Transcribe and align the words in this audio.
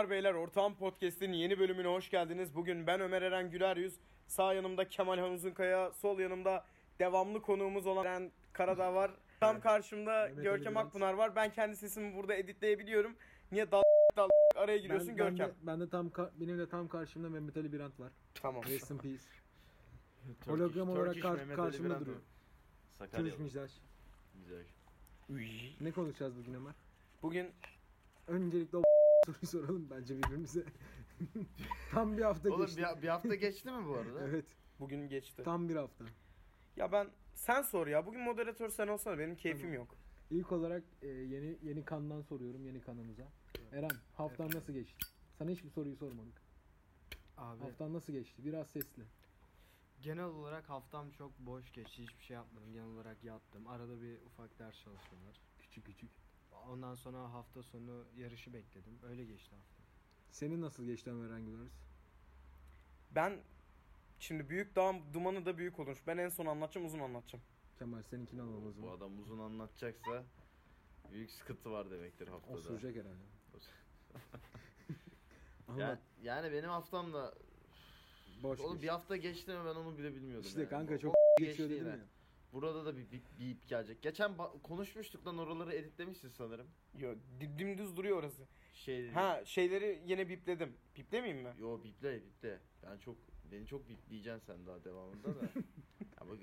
Hanımlar 0.00 0.16
beyler 0.16 0.34
Ortağım 0.34 0.74
Podcast'in 0.74 1.32
yeni 1.32 1.58
bölümüne 1.58 1.88
hoş 1.88 2.10
geldiniz. 2.10 2.54
Bugün 2.54 2.86
ben 2.86 3.00
Ömer 3.00 3.22
Eren 3.22 3.50
Güler 3.50 3.76
Yüz. 3.76 3.94
Sağ 4.26 4.54
yanımda 4.54 4.88
Kemal 4.88 5.18
Hanuzunkaya, 5.18 5.92
sol 5.92 6.18
yanımda 6.18 6.64
devamlı 6.98 7.42
konuğumuz 7.42 7.86
olan 7.86 8.04
Eren 8.06 8.30
Karadağ 8.52 8.94
var. 8.94 9.10
Tam 9.40 9.60
karşımda 9.60 10.26
Mehmet 10.26 10.44
Görkem 10.44 10.72
Bülent. 10.72 10.86
Akpınar 10.86 11.12
var. 11.12 11.36
Ben 11.36 11.52
kendi 11.52 11.76
sesimi 11.76 12.16
burada 12.16 12.34
editleyebiliyorum. 12.34 13.16
Niye 13.52 13.70
dal 13.70 13.82
dal 14.16 14.28
araya 14.56 14.78
giriyorsun 14.78 15.08
ben, 15.08 15.16
Görkem? 15.16 15.38
Ben 15.62 15.80
de, 15.80 15.80
ben 15.80 15.80
de 15.80 15.88
tam 15.90 16.10
benim 16.40 16.58
de 16.58 16.68
tam 16.68 16.88
karşımda 16.88 17.28
Mehmet 17.28 17.56
Ali 17.56 17.72
Birant 17.72 18.00
var. 18.00 18.12
Tamam. 18.34 18.62
Rest 18.64 18.90
in 18.90 18.98
peace. 18.98 19.24
Hologram 20.46 20.90
olarak 20.90 21.22
kar- 21.22 21.54
karşımda 21.56 22.00
duruyor. 22.00 22.16
Turkish 22.98 23.12
Sakaryalı. 23.12 23.38
Mizaj. 23.38 23.70
Güzel. 24.34 24.64
Uy. 25.28 25.46
Ne 25.80 25.92
konuşacağız 25.92 26.36
bugün 26.36 26.54
Ömer? 26.54 26.74
Bugün 27.22 27.50
Öncelikle 28.28 28.78
o 28.78 28.82
soruyu 29.26 29.46
soralım 29.46 29.90
bence 29.90 30.18
birbirimize. 30.18 30.64
tam 31.90 32.16
bir 32.16 32.22
hafta 32.22 32.48
Oğlum 32.50 32.66
geçti. 32.66 32.82
bir, 32.96 33.02
bir 33.02 33.08
hafta 33.08 33.34
geçti 33.34 33.70
mi 33.70 33.86
bu 33.86 33.94
arada? 33.96 34.20
Evet. 34.28 34.44
bugün 34.80 35.08
geçti. 35.08 35.42
Tam 35.44 35.68
bir 35.68 35.76
hafta. 35.76 36.04
Ya 36.76 36.92
ben 36.92 37.08
sen 37.34 37.62
sor 37.62 37.86
ya. 37.86 38.06
Bugün 38.06 38.20
moderatör 38.20 38.68
sen 38.68 38.88
olsana. 38.88 39.18
Benim 39.18 39.36
keyfim 39.36 39.60
Tamam. 39.60 39.74
yok. 39.74 39.96
İlk 40.30 40.52
olarak 40.52 40.82
e, 41.02 41.08
yeni 41.08 41.58
yeni 41.62 41.84
kandan 41.84 42.20
soruyorum 42.22 42.66
yeni 42.66 42.80
kanımıza. 42.80 43.28
Eren 43.72 43.90
haftan 44.16 44.50
nasıl 44.50 44.72
geçti? 44.72 45.06
Sana 45.38 45.50
hiçbir 45.50 45.70
soruyu 45.70 45.96
sormadık. 45.96 46.42
Abi 47.36 47.60
Haftan 47.62 47.92
nasıl 47.94 48.12
geçti? 48.12 48.44
Biraz 48.44 48.66
sesli. 48.70 49.02
genel 50.02 50.24
olarak 50.24 50.68
haftam 50.70 51.10
çok 51.10 51.38
boş 51.38 51.72
geçti. 51.72 52.02
Hiçbir 52.02 52.24
şey 52.24 52.34
yapmadım. 52.34 52.72
Genel 52.72 52.86
olarak 52.86 53.24
yattım. 53.24 53.66
Arada 53.66 54.02
bir 54.02 54.20
ufak 54.26 54.58
ders 54.58 54.74
çalışmalar. 54.84 55.40
Küçük 55.58 55.86
küçük. 55.86 56.10
Ondan 56.68 56.94
sonra 56.94 57.32
hafta 57.32 57.62
sonu 57.62 58.04
yarışı 58.16 58.52
bekledim. 58.52 58.98
Öyle 59.02 59.24
geçti 59.24 59.56
hafta. 59.56 59.82
Senin 60.30 60.60
nasıl 60.60 60.84
geçti 60.84 61.10
Ömer 61.10 61.36
Engülers? 61.36 61.72
Ben 63.14 63.40
şimdi 64.18 64.48
büyük 64.48 64.76
dağın 64.76 65.00
dumanı 65.14 65.46
da 65.46 65.58
büyük 65.58 65.78
olur. 65.78 66.02
Ben 66.06 66.18
en 66.18 66.28
son 66.28 66.46
anlatacağım 66.46 66.86
uzun 66.86 66.98
anlatacağım. 67.00 67.44
Kemal 67.78 68.02
seninkini 68.02 68.42
alalım 68.42 68.64
o 68.64 68.68
Bu 68.68 68.72
zaman. 68.72 68.96
adam 68.96 69.20
uzun 69.20 69.38
anlatacaksa 69.38 70.24
büyük 71.12 71.30
sıkıntı 71.30 71.70
var 71.70 71.90
demektir 71.90 72.28
haftada. 72.28 72.56
Osuracak 72.58 72.96
herhalde. 72.96 73.14
Ya, 75.78 75.86
Anlat. 75.86 75.98
yani 76.22 76.52
benim 76.52 76.70
haftam 76.70 77.12
da 77.12 77.34
Boş 78.42 78.60
oğlum 78.60 78.72
geçti. 78.72 78.82
bir 78.82 78.88
hafta 78.88 79.16
geçti 79.16 79.50
mi 79.50 79.58
ben 79.64 79.74
onu 79.74 79.98
bile 79.98 80.14
bilmiyordum. 80.14 80.46
İşte 80.48 80.60
yani. 80.60 80.70
kanka 80.70 80.98
çok 80.98 81.14
geçiyor 81.38 81.56
geçti 81.68 81.70
dedim 81.70 81.92
yine. 81.92 81.96
ya. 81.96 82.06
Burada 82.52 82.84
da 82.86 82.96
bir, 82.96 83.10
bir, 83.10 83.22
bir 83.38 83.50
ip 83.50 83.68
gelecek. 83.68 84.02
Geçen 84.02 84.30
ba- 84.30 84.62
konuşmuştuk 84.62 85.26
lan 85.26 85.38
oraları 85.38 85.74
editlemişsin 85.74 86.28
sanırım. 86.28 86.66
Yo 86.98 87.14
dim- 87.40 87.58
dimdüz 87.58 87.96
duruyor 87.96 88.16
orası. 88.18 88.42
Şey 88.74 89.10
Ha 89.10 89.42
şeyleri 89.44 90.02
yine 90.06 90.28
bipledim. 90.28 90.76
Biplemeyeyim 90.96 91.42
mi? 91.46 91.54
Yo 91.60 91.84
biple 91.84 92.22
biple. 92.24 92.58
Ben 92.82 92.98
çok 92.98 93.16
beni 93.52 93.66
çok 93.66 93.88
bipleyeceksin 93.88 94.46
sen 94.46 94.66
daha 94.66 94.84
devamında 94.84 95.28
da. 95.28 95.40
ya 96.20 96.28
bak 96.30 96.38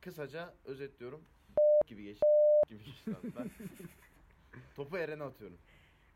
kısaca 0.00 0.54
özetliyorum. 0.64 1.24
gibi 1.86 2.02
geçti. 2.04 2.22
gibi 2.68 2.84
geçti 2.84 3.10
ben. 3.38 3.50
Topu 4.76 4.98
Eren'e 4.98 5.22
atıyorum. 5.22 5.58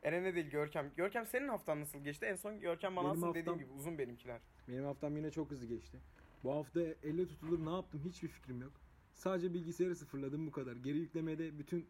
Eren'e 0.03 0.35
değil 0.35 0.51
Görkem. 0.51 0.93
Görkem 0.97 1.27
senin 1.27 1.49
haftan 1.49 1.81
nasıl 1.81 1.99
geçti? 2.05 2.27
En 2.27 2.37
son 2.37 2.61
Görkem 2.61 2.97
bana 2.97 3.05
Benim 3.05 3.13
aslında 3.13 3.27
haftam- 3.27 3.43
dediğim 3.43 3.59
gibi 3.59 3.73
uzun 3.73 3.99
benimkiler. 3.99 4.41
Benim 4.69 4.85
haftam 4.85 5.17
yine 5.17 5.31
çok 5.31 5.51
hızlı 5.51 5.67
geçti. 5.67 5.99
Bu 6.45 6.53
hafta 6.53 6.81
elle 6.81 7.27
tutulur 7.29 7.67
ne 7.67 7.71
yaptım 7.71 8.03
hiçbir 8.05 8.29
fikrim 8.29 8.63
yok. 8.63 8.73
Sadece 9.21 9.55
bilgisayarı 9.55 9.97
sıfırladım 9.97 10.47
bu 10.47 10.51
kadar. 10.51 10.77
Geri 10.77 10.99
yüklemede 10.99 11.59
bütün 11.59 11.87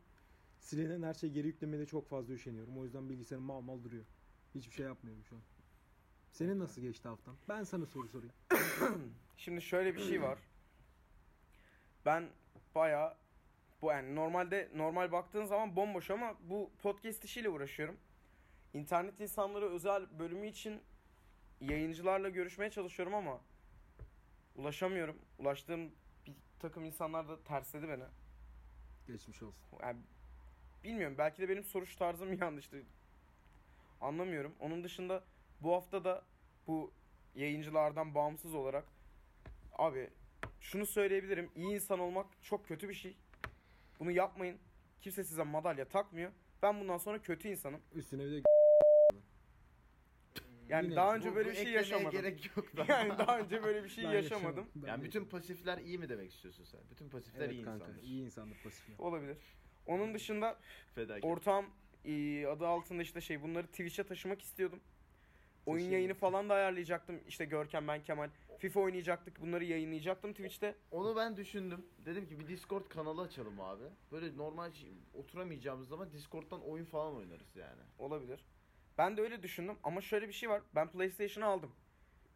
silinen 0.58 1.02
her 1.02 1.14
şey 1.14 1.30
geri 1.30 1.46
yüklemede 1.46 1.86
çok 1.86 2.08
fazla 2.08 2.34
üşeniyorum. 2.34 2.78
O 2.78 2.84
yüzden 2.84 3.08
bilgisayarım 3.08 3.46
mal 3.46 3.60
mal 3.60 3.84
duruyor. 3.84 4.04
Hiçbir 4.54 4.74
şey 4.74 4.86
yapmıyorum 4.86 5.24
şu 5.24 5.36
an. 5.36 5.42
Senin 6.32 6.58
nasıl 6.58 6.82
geçti 6.82 7.08
haftan? 7.08 7.36
Ben 7.48 7.64
sana 7.64 7.86
soru 7.86 8.08
sorayım. 8.08 8.34
Şimdi 9.36 9.62
şöyle 9.62 9.94
bir 9.94 10.00
şey 10.00 10.22
var. 10.22 10.38
Ben 12.06 12.28
bayağı 12.74 13.16
bu 13.82 13.90
yani 13.90 14.14
normalde 14.14 14.68
normal 14.74 15.12
baktığın 15.12 15.44
zaman 15.44 15.76
bomboş 15.76 16.10
ama 16.10 16.34
bu 16.40 16.70
podcast 16.82 17.24
işiyle 17.24 17.48
uğraşıyorum. 17.48 17.96
İnternet 18.74 19.20
insanları 19.20 19.70
özel 19.70 20.18
bölümü 20.18 20.46
için 20.46 20.80
yayıncılarla 21.60 22.28
görüşmeye 22.28 22.70
çalışıyorum 22.70 23.14
ama 23.14 23.40
ulaşamıyorum. 24.56 25.16
Ulaştığım 25.38 25.92
takım 26.60 26.84
insanlar 26.84 27.28
da 27.28 27.42
tersledi 27.42 27.88
beni. 27.88 28.04
Geçmiş 29.06 29.42
olsun. 29.42 29.64
Yani 29.82 30.00
bilmiyorum 30.84 31.14
belki 31.18 31.42
de 31.42 31.48
benim 31.48 31.64
soruş 31.64 31.96
tarzım 31.96 32.32
yanlıştı. 32.40 32.82
Anlamıyorum. 34.00 34.54
Onun 34.60 34.84
dışında 34.84 35.24
bu 35.60 35.74
hafta 35.74 36.04
da 36.04 36.24
bu 36.66 36.92
yayıncılardan 37.34 38.14
bağımsız 38.14 38.54
olarak 38.54 38.84
abi 39.72 40.10
şunu 40.60 40.86
söyleyebilirim. 40.86 41.50
İyi 41.56 41.74
insan 41.74 41.98
olmak 41.98 42.26
çok 42.42 42.66
kötü 42.66 42.88
bir 42.88 42.94
şey. 42.94 43.16
Bunu 44.00 44.10
yapmayın. 44.10 44.58
Kimse 45.00 45.24
size 45.24 45.42
madalya 45.42 45.88
takmıyor. 45.88 46.32
Ben 46.62 46.80
bundan 46.80 46.98
sonra 46.98 47.22
kötü 47.22 47.48
insanım. 47.48 47.80
Üstüne 47.94 48.24
bir 48.24 48.30
de 48.30 48.42
Yani 50.70 50.84
Yine 50.86 50.96
daha 50.96 51.14
önce 51.16 51.30
Bu- 51.30 51.34
böyle 51.36 51.48
bu 51.48 51.50
bir 51.52 51.56
şey 51.56 51.62
eklemeye 51.62 51.76
yaşamadım. 51.78 52.10
gerek 52.10 52.50
yok 52.56 52.66
da. 52.76 52.84
Yani 52.88 53.18
daha 53.18 53.38
önce 53.38 53.62
böyle 53.62 53.84
bir 53.84 53.88
şey 53.96 54.04
Ben 54.04 54.10
yaşamadım. 54.10 54.46
yaşamadım. 54.46 54.66
Ben 54.74 54.88
yani 54.88 55.04
bütün 55.04 55.20
yaşamadım. 55.20 55.38
pasifler 55.38 55.78
iyi 55.78 55.98
mi 55.98 56.08
demek 56.08 56.30
istiyorsun 56.32 56.64
sen? 56.64 56.80
Bütün 56.90 57.08
pasifler 57.08 57.40
evet 57.44 57.52
iyi 57.54 57.62
kanka 57.64 57.84
insandır. 57.86 58.02
iyi 58.02 58.24
insandır 58.24 58.56
pasif. 58.64 58.88
ya. 58.88 58.94
Olabilir. 58.98 59.36
Onun 59.86 60.14
dışında 60.14 60.58
Fedakar. 60.94 61.28
Ortağım 61.28 61.66
e, 62.04 62.46
adı 62.46 62.66
altında 62.66 63.02
işte 63.02 63.20
şey 63.20 63.42
bunları 63.42 63.66
Twitch'e 63.66 64.04
taşımak 64.04 64.42
istiyordum. 64.42 64.80
Oyun 65.66 65.78
Taşıyalım. 65.78 65.92
yayını 65.98 66.14
falan 66.14 66.48
da 66.48 66.54
ayarlayacaktım. 66.54 67.20
İşte 67.28 67.44
Görkem 67.44 67.88
ben 67.88 68.02
Kemal. 68.02 68.30
FIFA 68.58 68.80
oynayacaktık. 68.80 69.40
Bunları 69.40 69.64
yayınlayacaktım 69.64 70.32
Twitch'te. 70.32 70.74
Onu 70.90 71.16
ben 71.16 71.36
düşündüm. 71.36 71.86
Dedim 72.06 72.26
ki 72.28 72.38
bir 72.40 72.48
Discord 72.48 72.88
kanalı 72.88 73.22
açalım 73.22 73.60
abi. 73.60 73.84
Böyle 74.12 74.36
normal 74.36 74.72
şey- 74.72 74.92
oturamayacağımız 75.14 75.88
zaman 75.88 76.12
Discord'dan 76.12 76.60
oyun 76.62 76.84
falan 76.84 77.16
oynarız 77.16 77.56
yani. 77.56 77.80
Olabilir. 77.98 78.44
Ben 79.00 79.16
de 79.16 79.20
öyle 79.20 79.42
düşündüm 79.42 79.76
ama 79.82 80.00
şöyle 80.00 80.28
bir 80.28 80.32
şey 80.32 80.50
var. 80.50 80.62
Ben 80.74 80.88
PlayStation'ı 80.90 81.46
aldım. 81.46 81.72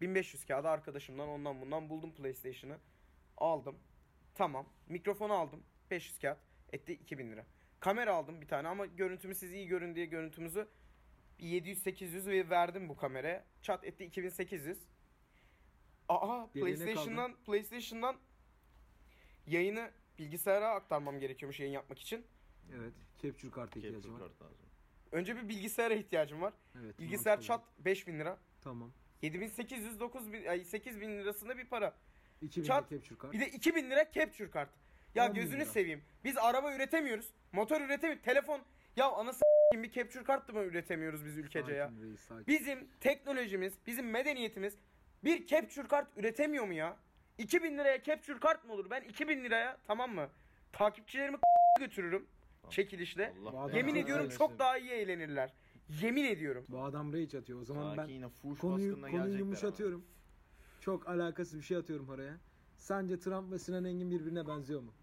1500 0.00 0.44
kağıda 0.46 0.70
arkadaşımdan 0.70 1.28
ondan 1.28 1.60
bundan 1.60 1.88
buldum 1.88 2.14
PlayStation'ı. 2.14 2.78
Aldım. 3.36 3.78
Tamam. 4.34 4.66
Mikrofonu 4.88 5.32
aldım. 5.32 5.62
500 5.90 6.18
kağıt. 6.18 6.38
Etti 6.72 6.92
2000 6.92 7.32
lira. 7.32 7.46
Kamera 7.80 8.14
aldım 8.14 8.40
bir 8.40 8.48
tane 8.48 8.68
ama 8.68 8.86
görüntümü 8.86 9.34
siz 9.34 9.52
iyi 9.52 9.66
görün 9.66 9.94
diye 9.94 10.06
görüntümüzü 10.06 10.68
700-800 11.40 12.26
ve 12.26 12.50
verdim 12.50 12.88
bu 12.88 12.96
kameraya. 12.96 13.44
Çat 13.62 13.84
etti 13.84 14.04
2800. 14.04 14.78
Aa 16.08 16.46
Geriye 16.54 16.74
PlayStation'dan 16.76 17.36
PlayStation'dan 17.36 18.16
yayını 19.46 19.90
bilgisayara 20.18 20.70
aktarmam 20.70 21.20
gerekiyormuş 21.20 21.60
yayın 21.60 21.72
yapmak 21.72 21.98
için. 21.98 22.26
Evet. 22.74 22.94
Capture 23.22 23.50
kartı 23.50 23.78
ihtiyacı 23.78 24.02
Capture 24.02 24.12
var. 24.12 24.20
kart 24.20 24.42
lazım. 24.42 24.63
Önce 25.14 25.36
bir 25.36 25.48
bilgisayara 25.48 25.94
ihtiyacım 25.94 26.42
var. 26.42 26.52
Evet. 26.82 26.98
Bilgisayar 26.98 27.30
mantıklı. 27.30 27.46
çat 27.46 27.64
5000 27.78 28.18
lira. 28.18 28.38
Tamam. 28.60 28.92
7800 29.22 30.00
9000 30.00 30.44
ay 30.46 30.64
8000 30.64 31.08
lirasında 31.18 31.58
bir 31.58 31.64
para. 31.64 31.94
2000 32.40 32.66
Çat, 32.66 32.90
capture 32.90 33.18
kart. 33.18 33.32
Bir 33.32 33.40
de 33.40 33.48
2000 33.48 33.90
lira 33.90 34.10
capture 34.12 34.50
kart. 34.50 34.70
Ya 35.14 35.26
10.000 35.26 35.34
gözünü 35.34 35.60
lira. 35.60 35.70
seveyim. 35.70 36.02
Biz 36.24 36.38
araba 36.38 36.74
üretemiyoruz. 36.74 37.30
Motor 37.52 37.80
üretemiyoruz. 37.80 38.24
Telefon 38.24 38.60
ya 38.96 39.10
anası 39.10 39.40
bir 39.72 39.92
capture 39.92 40.24
kart 40.24 40.48
da 40.48 40.52
mı 40.52 40.62
üretemiyoruz 40.62 41.24
biz 41.24 41.38
ülkece 41.38 41.72
ya? 41.72 41.88
Sakin 41.88 42.02
reis, 42.02 42.20
sakin. 42.20 42.46
Bizim 42.46 42.88
teknolojimiz, 43.00 43.74
bizim 43.86 44.10
medeniyetimiz 44.10 44.74
bir 45.24 45.46
capture 45.46 45.88
kart 45.88 46.08
üretemiyor 46.16 46.64
mu 46.64 46.72
ya? 46.72 46.96
2000 47.38 47.78
liraya 47.78 48.02
capture 48.02 48.38
kart 48.38 48.64
mı 48.64 48.72
olur? 48.72 48.90
Ben 48.90 49.02
2000 49.02 49.44
liraya 49.44 49.78
tamam 49.86 50.14
mı? 50.14 50.28
Takipçilerimi 50.72 51.36
götürürüm 51.78 52.26
çekilişle. 52.70 53.34
Allah 53.46 53.76
Yemin 53.76 53.92
Allah 53.92 53.98
ediyorum 53.98 54.28
çok 54.28 54.58
daha 54.58 54.78
iyi 54.78 54.90
eğlenirler. 54.90 55.52
Yemin 56.02 56.24
ediyorum. 56.24 56.64
Bu 56.68 56.80
adam 56.82 57.12
rage 57.12 57.38
atıyor. 57.38 57.60
O 57.60 57.64
zaman 57.64 57.96
ben 57.96 58.30
konuyu, 58.60 59.00
konuyu 59.00 59.38
yumuşatıyorum. 59.38 60.04
Çok 60.80 61.08
alakasız 61.08 61.58
bir 61.58 61.64
şey 61.64 61.76
atıyorum 61.76 62.08
oraya. 62.08 62.38
Sence 62.76 63.18
Trump 63.18 63.52
ve 63.52 63.58
Sinan 63.58 63.84
Engin 63.84 64.10
birbirine 64.10 64.46
benziyor 64.46 64.80
mu? 64.80 64.94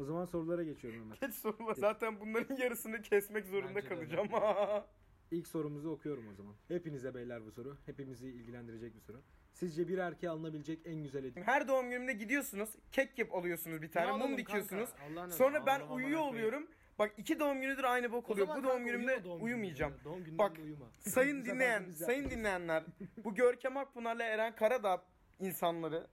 O 0.00 0.04
zaman 0.04 0.24
sorulara 0.24 0.62
geçiyorum 0.62 1.02
Ömer. 1.02 1.16
Geç 1.20 1.34
sorma. 1.34 1.74
Zaten 1.74 2.20
bunların 2.20 2.56
yarısını 2.56 3.02
kesmek 3.02 3.46
zorunda 3.46 3.74
Bence 3.74 3.88
kalacağım. 3.88 4.28
İlk 5.30 5.46
sorumuzu 5.46 5.90
okuyorum 5.90 6.28
o 6.28 6.34
zaman. 6.34 6.54
Hepinize 6.68 7.14
beyler 7.14 7.46
bu 7.46 7.50
soru. 7.50 7.76
Hepimizi 7.86 8.28
ilgilendirecek 8.28 8.94
bir 8.94 9.00
soru. 9.00 9.22
Sizce 9.52 9.88
bir 9.88 9.98
erkeğe 9.98 10.28
alınabilecek 10.28 10.78
en 10.84 10.94
güzel 11.02 11.24
hediye? 11.24 11.44
Her 11.44 11.68
doğum 11.68 11.90
günümde 11.90 12.12
gidiyorsunuz. 12.12 12.70
Kek 12.92 13.18
yap 13.18 13.34
alıyorsunuz 13.34 13.82
bir 13.82 13.90
tane. 13.90 14.06
Ne 14.06 14.12
mum 14.12 14.20
alalım 14.22 14.38
dikiyorsunuz. 14.38 14.90
kanka? 14.98 15.14
Allah'ın 15.20 15.30
Sonra 15.30 15.66
ben 15.66 15.80
Ağlama 15.80 15.94
uyuyor 15.94 16.20
bana 16.20 16.28
oluyorum. 16.28 16.70
Bak 16.98 17.14
iki 17.18 17.40
doğum 17.40 17.60
günüdür 17.60 17.84
aynı 17.84 18.12
bok 18.12 18.30
O 18.30 18.32
oluyor. 18.32 18.46
zaman 18.46 18.62
Bu 18.62 18.66
doğum 18.68 18.76
kanka 18.76 18.90
günümde 18.92 19.12
uyuma 19.12 19.24
doğum 19.24 19.42
uyumayacağım. 19.44 19.92
gününde. 19.92 20.04
Doğum 20.04 20.24
gününde 20.24 20.38
Bak 20.38 20.58
uyuma. 20.64 20.86
sayın 20.98 21.40
sefer 21.40 21.54
dinleyen, 21.54 21.86
biz 21.88 21.98
sayın 21.98 22.20
yapmayız. 22.22 22.38
dinleyenler 22.38 22.84
bu 23.24 23.34
Görkem 23.34 23.76
Akpınar'la 23.76 24.22
Eren 24.24 24.54
Karadağ 24.56 25.04
insanları 25.40 26.06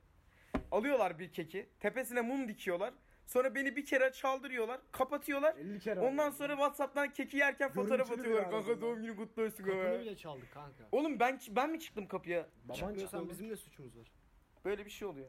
alıyorlar 0.72 1.20
bir 1.20 1.32
keki. 1.34 1.70
Tepesine 1.80 2.22
mum 2.22 2.48
dikiyorlar. 2.48 2.94
Sonra 3.30 3.56
beni 3.56 3.76
bir 3.76 3.86
kere 3.86 4.12
çaldırıyorlar, 4.12 4.80
kapatıyorlar. 4.92 5.56
50 5.56 5.80
kere 5.80 6.00
Ondan 6.00 6.24
aradım. 6.24 6.38
sonra 6.38 6.54
WhatsApp'tan 6.54 7.14
keki 7.14 7.38
yerken 7.38 7.70
fotoğraf 7.70 8.10
Görüntülü 8.10 8.22
atıyorlar. 8.34 8.62
bir 8.62 8.68
Kanka 8.68 8.82
doğum 8.82 9.02
günü 9.02 9.16
kutlu 9.16 9.44
olsun. 9.44 9.64
Kapını 9.64 10.00
bile 10.00 10.16
çaldık 10.16 10.52
kanka. 10.52 10.88
Oğlum 10.92 11.20
ben 11.20 11.40
ben 11.50 11.70
mi 11.70 11.80
çıktım 11.80 12.08
kapıya? 12.08 12.48
Baban 12.64 12.74
Çıkmıyorsan 12.74 13.20
çıktı 13.20 13.34
bizim 13.34 13.50
de 13.50 13.56
suçumuz 13.56 13.98
var. 13.98 14.12
Böyle 14.66 14.86
bir 14.86 14.90
şey 14.90 15.08
oluyor. 15.08 15.28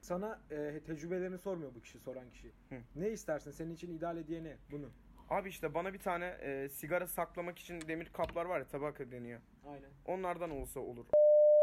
Sana 0.00 0.40
e, 0.50 0.80
tecrübelerini 0.86 1.38
sormuyor 1.38 1.74
bu 1.74 1.80
kişi 1.80 1.98
soran 1.98 2.30
kişi. 2.30 2.48
Hı. 2.68 2.74
Ne 2.96 3.10
istersin? 3.10 3.50
Senin 3.50 3.74
için 3.74 3.96
ideal 3.98 4.16
hediye 4.16 4.44
ne? 4.44 4.56
Bunu. 4.70 4.90
Abi 5.30 5.48
işte 5.48 5.74
bana 5.74 5.92
bir 5.94 5.98
tane 5.98 6.26
e, 6.26 6.68
sigara 6.68 7.06
saklamak 7.06 7.58
için 7.58 7.80
demir 7.88 8.12
kaplar 8.12 8.44
var 8.44 8.58
ya 8.58 8.66
tabaka 8.66 9.10
deniyor. 9.10 9.40
Aynen. 9.66 9.90
Onlardan 10.04 10.50
olsa 10.50 10.80
olur. 10.80 11.06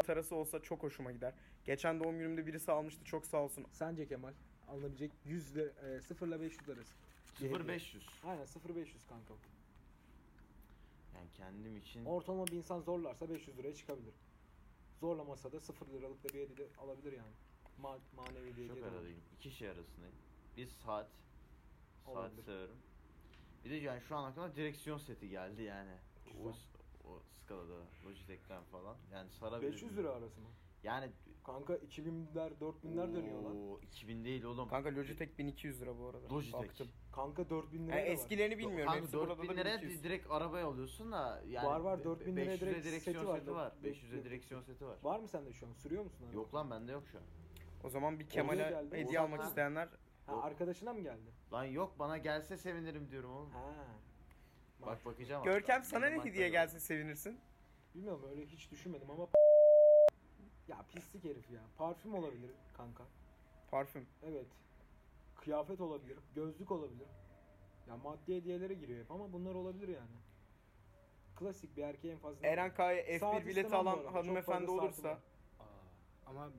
Tarası 0.06 0.36
olsa 0.36 0.62
çok 0.62 0.84
hoşuma 0.84 1.12
gider. 1.12 1.34
Geçen 1.66 2.00
doğum 2.04 2.20
günümde 2.20 2.48
birisi 2.48 2.72
almıştı 2.72 3.04
çok 3.06 3.26
sağ 3.26 3.38
olsun. 3.38 3.66
Sence 3.72 4.08
Kemal 4.08 4.34
alınabilecek 4.68 5.12
100 5.26 5.56
lira, 5.56 5.70
e, 5.96 6.02
0 6.02 6.28
ile 6.28 6.42
500 6.42 6.70
arası. 6.70 6.94
Bir 7.42 7.46
hediye. 7.50 7.68
0500. 7.68 8.04
Aynen 8.24 8.46
0 8.46 8.76
500 8.76 9.06
kanka. 9.10 9.34
Yani 11.16 11.30
kendim 11.34 11.78
için 11.78 12.06
Ortalama 12.06 12.48
bir 12.48 12.52
insan 12.58 12.80
zorlarsa 12.82 13.30
500 13.30 13.58
liraya 13.58 13.76
çıkabilir. 13.76 14.14
Zorlamasa 15.00 15.52
da 15.52 15.60
0 15.60 15.88
liralık 15.88 16.24
da 16.24 16.30
bir 16.30 16.50
hediye 16.50 16.68
alabilir 16.78 17.14
yani. 17.14 17.34
Ma 17.82 17.98
manevi 18.16 18.46
bir 18.46 18.52
hediye. 18.52 18.68
çok 18.68 18.78
olur. 18.78 18.86
aradayım. 18.88 19.20
İki 19.38 19.52
şey 19.52 19.68
arasındayım. 19.70 20.16
Bir 20.58 20.68
saat. 20.68 21.08
Saat 22.06 22.16
Olabilir. 22.18 22.44
severim. 22.44 22.76
Bir 23.66 23.70
de 23.70 23.76
yani 23.76 24.02
şu 24.02 24.16
an 24.16 24.24
aklıma 24.32 24.56
direksiyon 24.56 24.98
seti 24.98 25.30
geldi 25.30 25.62
yani. 25.64 25.92
O, 26.28 26.32
Güzel. 26.38 26.54
o 27.06 27.20
skalada 27.44 27.82
Logitech'ten 28.06 28.64
falan. 28.64 28.98
Yani 29.14 29.30
sarabilir. 29.32 29.72
500 29.72 29.98
lira 29.98 30.10
arası 30.10 30.42
mı? 30.42 30.48
Yani 30.86 31.10
Kanka 31.44 31.74
2000'ler 31.74 32.52
4000'ler 32.62 33.14
dönüyor 33.16 33.42
lan. 33.44 33.56
Oo, 33.70 33.80
2000 33.82 34.26
değil 34.26 34.44
oğlum. 34.44 34.70
Kanka 34.70 34.90
Logitech 34.96 35.38
1200 35.38 35.82
lira 35.82 36.00
bu 36.00 36.06
arada. 36.06 36.30
Logitech. 36.30 36.54
Baktım. 36.54 36.88
Kanka 37.12 37.50
4000 37.50 37.88
lira 37.88 37.96
Yani 37.96 38.06
da 38.06 38.10
var. 38.10 38.14
eskilerini 38.14 38.58
bilmiyorum. 38.58 38.86
Kanka 38.86 39.02
Hepsi 39.02 39.14
burada 39.18 39.30
4000 39.38 39.50
da 39.50 39.54
liraya 39.54 39.78
1200. 39.78 40.00
di- 40.00 40.04
direkt 40.04 40.32
arabaya 40.32 40.66
alıyorsun 40.68 41.12
da 41.12 41.42
yani 41.48 41.68
Var, 41.68 41.80
var, 41.80 42.00
be- 42.00 42.04
4000 42.04 42.36
liraya 42.36 42.56
500'e 42.56 42.62
direkt 42.62 42.86
direksiyon 42.86 43.16
seti 43.16 43.28
var. 43.28 43.40
seti 43.40 43.52
var. 43.56 43.74
Be- 43.84 43.88
500'e 43.90 44.18
be- 44.20 44.24
direksiyon 44.24 44.62
seti 44.62 44.86
var. 44.86 44.98
Var 45.04 45.20
mı 45.20 45.28
sende 45.28 45.54
şu 45.54 45.68
an? 45.68 45.74
Sürüyor 45.74 46.04
musun? 46.04 46.24
araba? 46.26 46.36
Yok 46.36 46.54
lan 46.56 46.72
bende 46.72 46.92
yok 46.92 47.04
şu 47.12 47.18
an. 47.18 47.24
O 47.84 47.90
zaman 47.90 48.20
bir 48.20 48.28
Kemal'e 48.30 48.58
geldi. 48.70 48.98
hediye 48.98 49.20
Oradan 49.20 49.24
almak 49.24 49.40
ha. 49.44 49.48
isteyenler 49.48 49.90
Ha, 50.26 50.42
arkadaşına 50.42 50.94
mı 50.94 51.02
geldi? 51.02 51.32
Lan 51.54 51.64
yok 51.66 52.00
bana 52.00 52.18
gelse 52.18 52.58
sevinirim 52.58 53.12
diyorum 53.12 53.32
oğlum. 53.32 53.50
Ha. 53.52 53.74
Bak 54.86 55.06
bakacağım. 55.06 55.44
Görkem 55.44 55.76
hatta. 55.76 55.90
sana 55.90 56.06
ne 56.10 56.24
hediye 56.24 56.50
gelsin 56.50 56.78
sevinirsin? 56.78 57.40
Bilmiyorum 57.96 58.22
öyle 58.32 58.46
hiç 58.46 58.72
düşünmedim 58.72 59.12
ama 59.12 59.28
ya 60.68 60.78
pislik 60.94 61.24
herif 61.24 61.52
ya. 61.52 61.62
Parfüm 61.78 62.14
olabilir 62.16 62.52
kanka. 62.78 63.04
Parfüm. 63.72 64.08
Evet. 64.24 64.48
Kıyafet 65.36 65.82
olabilir, 65.82 66.18
gözlük 66.36 66.72
olabilir. 66.72 67.08
Ya 67.88 67.98
maddi 67.98 68.36
hediyelere 68.36 68.74
giriyor 68.74 69.00
hep 69.04 69.12
ama 69.12 69.34
bunlar 69.34 69.56
olabilir 69.56 69.88
yani. 69.88 70.16
Klasik 71.36 71.78
bir 71.78 71.84
erkeğe 71.84 72.14
en 72.14 72.20
fazla. 72.20 72.48
Eren 72.48 72.74
Kaya 72.74 73.20
Saat 73.20 73.34
F1 73.42 73.46
bileti 73.46 73.60
istemem 73.62 73.72
bu 73.86 73.90
alan 73.90 73.98
arada, 73.98 74.04
çok 74.08 74.16
hanımefendi 74.16 74.66
fazla 74.66 74.82
saatim 74.82 74.86
olursa 74.86 75.10
var. 75.10 75.18
Ama 76.26 76.50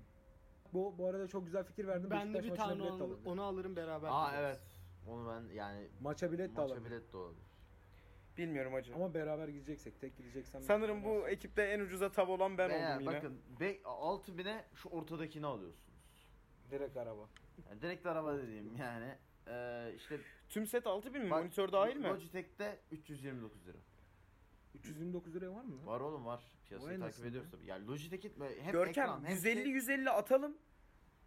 Bu 0.72 0.94
bu 0.98 1.06
arada 1.06 1.28
çok 1.28 1.44
güzel 1.46 1.64
fikir 1.64 1.86
verdim. 1.86 2.10
ben 2.10 2.34
de 2.34 2.38
Beşiktaş 2.38 2.44
bir 2.44 2.50
maçına 2.50 2.66
tane 2.66 2.78
bilet 2.80 2.88
de 2.90 2.94
onu, 3.04 3.04
alabilir. 3.12 3.26
onu 3.30 3.42
alırım 3.42 3.76
beraber. 3.76 4.08
Aa 4.12 4.28
gideriz. 4.30 4.44
evet. 4.46 4.60
Onu 5.08 5.28
ben 5.28 5.54
yani 5.54 5.88
Maça 6.00 6.32
bilet 6.32 6.48
de 6.56 6.60
maça 6.60 6.62
alabilir. 6.74 6.90
bilet 6.90 7.12
de 7.12 7.16
olabilir. 7.16 7.42
Bilmiyorum 8.38 8.72
hacı. 8.72 8.94
Ama 8.94 9.14
beraber 9.14 9.48
gideceksek, 9.48 10.00
tek 10.00 10.16
gideceksem. 10.16 10.62
Sanırım 10.62 11.04
bu 11.04 11.28
ekipte 11.28 11.62
en 11.62 11.80
ucuza 11.80 12.12
tav 12.12 12.28
olan 12.28 12.58
ben 12.58 12.70
Beyler, 12.70 12.94
oldum 12.96 13.02
yine. 13.02 13.16
Bakın 13.16 13.40
be, 13.60 13.76
6000'e 13.84 14.64
şu 14.74 14.88
ortadakini 14.88 15.46
alıyorsunuz. 15.46 15.86
direkt 16.70 16.96
araba. 16.96 17.28
Yani 17.70 17.82
direkt 17.82 18.06
araba 18.06 18.38
dediğim 18.38 18.76
yani. 18.76 19.14
Ee, 19.48 19.92
işte 19.96 20.20
Tüm 20.48 20.66
set 20.66 20.86
6000 20.86 21.22
mi? 21.22 21.30
bak, 21.30 21.38
Monitör 21.42 21.72
dahil 21.72 21.96
mi? 21.96 22.08
Logitech'te 22.08 22.78
329 22.90 23.66
lira. 23.66 23.78
329 24.74 25.34
liraya 25.34 25.54
var 25.54 25.64
mı? 25.64 25.78
lan? 25.78 25.86
Var 25.86 26.00
oğlum 26.00 26.26
var. 26.26 26.40
Piyasayı 26.68 27.00
takip 27.00 27.24
ediyoruz 27.26 27.50
tabii. 27.50 27.66
Yani 27.66 27.86
Logitech'in 27.86 28.32
hem 28.60 28.72
Görkem 28.72 29.04
ekran 29.04 29.24
hem 29.24 29.30
150 29.34 29.62
şey- 29.62 29.72
150 29.72 30.10
atalım. 30.10 30.56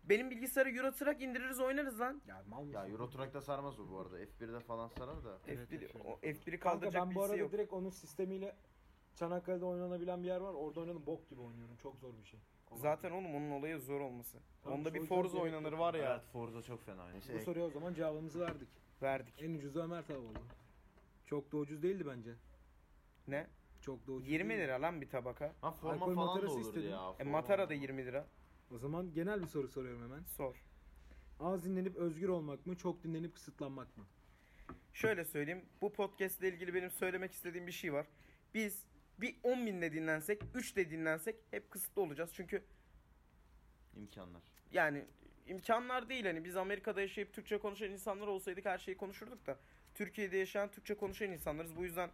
Benim 0.09 0.29
bilgisayarı 0.31 0.69
Euro 0.69 0.91
Truck 0.91 1.21
indiririz 1.21 1.59
oynarız 1.59 1.99
lan. 1.99 2.21
Ya 2.27 2.43
mal 2.49 2.63
mısın? 2.63 2.73
Ya 2.73 2.87
Euro 2.87 3.09
Truck'ta 3.09 3.41
sarmaz 3.41 3.79
o 3.79 3.89
bu 3.89 3.99
arada. 3.99 4.19
F1'de 4.23 4.59
falan 4.59 4.87
sarar 4.87 5.23
da. 5.23 5.37
Evet, 5.47 5.71
F1 5.71 5.87
F1. 5.87 6.01
o 6.05 6.19
F1'i 6.23 6.59
Kanka 6.59 6.59
kaldıracak 6.59 7.07
ben 7.07 7.15
bu 7.15 7.23
arada 7.23 7.35
yok. 7.35 7.51
direkt 7.51 7.73
onun 7.73 7.89
sistemiyle 7.89 8.55
Çanakkale'de 9.15 9.65
oynanabilen 9.65 10.23
bir 10.23 10.27
yer 10.27 10.41
var. 10.41 10.53
Orada 10.53 10.79
oynadım 10.79 11.05
bok 11.05 11.29
gibi 11.29 11.41
oynuyorum. 11.41 11.75
Çok 11.75 11.97
zor 11.97 12.13
bir 12.17 12.25
şey. 12.25 12.39
Kolay 12.65 12.81
Zaten 12.81 13.11
oğlum 13.11 13.35
onun 13.35 13.51
olayı 13.51 13.79
zor 13.79 13.99
olması. 14.01 14.37
Tamam, 14.63 14.79
Onda 14.79 14.93
bir 14.93 15.05
Forza 15.05 15.37
oynanır 15.37 15.73
var 15.73 15.93
ya. 15.93 16.13
Evet 16.13 16.25
Forza 16.33 16.61
çok 16.61 16.85
fena. 16.85 17.07
Bu 17.07 17.13
Neyse, 17.13 17.39
soruya 17.39 17.65
o 17.65 17.69
zaman 17.69 17.93
cevabımızı 17.93 18.39
verdik. 18.39 18.67
Verdik. 19.01 19.41
En 19.41 19.53
ucuzu 19.53 19.79
Ömer 19.79 20.05
Tavalı. 20.07 20.33
Çok 21.25 21.51
da 21.51 21.57
ucuz 21.57 21.83
değildi 21.83 22.03
bence. 22.07 22.31
Ne? 23.27 23.47
Çok 23.81 24.07
da 24.07 24.11
ucuz 24.11 24.29
20 24.29 24.49
değildi. 24.49 24.63
lira 24.63 24.81
lan 24.81 25.01
bir 25.01 25.09
tabaka. 25.09 25.53
Ha 25.61 25.71
forma 25.71 25.93
Alkol 25.93 26.15
falan 26.15 26.41
da 26.41 26.47
olurdu 26.51 26.61
istedim. 26.61 26.89
ya. 26.91 26.97
E 26.97 27.17
forma. 27.17 27.31
Matara 27.31 27.69
da 27.69 27.73
20 27.73 28.05
lira. 28.05 28.25
O 28.71 28.77
zaman 28.77 29.13
genel 29.13 29.41
bir 29.41 29.47
soru 29.47 29.67
soruyorum 29.67 30.03
hemen. 30.03 30.23
Sor. 30.23 30.55
Az 31.39 31.65
dinlenip 31.65 31.95
özgür 31.95 32.29
olmak 32.29 32.65
mı, 32.65 32.75
çok 32.77 33.03
dinlenip 33.03 33.35
kısıtlanmak 33.35 33.97
mı? 33.97 34.03
Şöyle 34.93 35.25
söyleyeyim. 35.25 35.65
Bu 35.81 35.93
podcast 35.93 36.39
ile 36.39 36.49
ilgili 36.49 36.73
benim 36.73 36.91
söylemek 36.91 37.31
istediğim 37.31 37.67
bir 37.67 37.71
şey 37.71 37.93
var. 37.93 38.07
Biz 38.53 38.85
bir 39.17 39.35
10 39.43 39.65
binle 39.65 39.93
dinlensek, 39.93 40.41
3 40.55 40.75
de 40.75 40.89
dinlensek 40.89 41.35
hep 41.51 41.71
kısıtlı 41.71 42.01
olacağız. 42.01 42.31
Çünkü 42.33 42.63
İmkanlar. 43.95 44.41
yani 44.71 45.05
imkanlar 45.47 46.09
değil 46.09 46.25
hani 46.25 46.45
biz 46.45 46.57
Amerika'da 46.57 47.01
yaşayıp 47.01 47.33
Türkçe 47.33 47.57
konuşan 47.57 47.91
insanlar 47.91 48.27
olsaydık 48.27 48.65
her 48.65 48.77
şeyi 48.77 48.97
konuşurduk 48.97 49.47
da 49.47 49.59
Türkiye'de 49.95 50.37
yaşayan 50.37 50.71
Türkçe 50.71 50.95
konuşan 50.97 51.31
insanlarız. 51.31 51.75
Bu 51.75 51.83
yüzden 51.83 52.09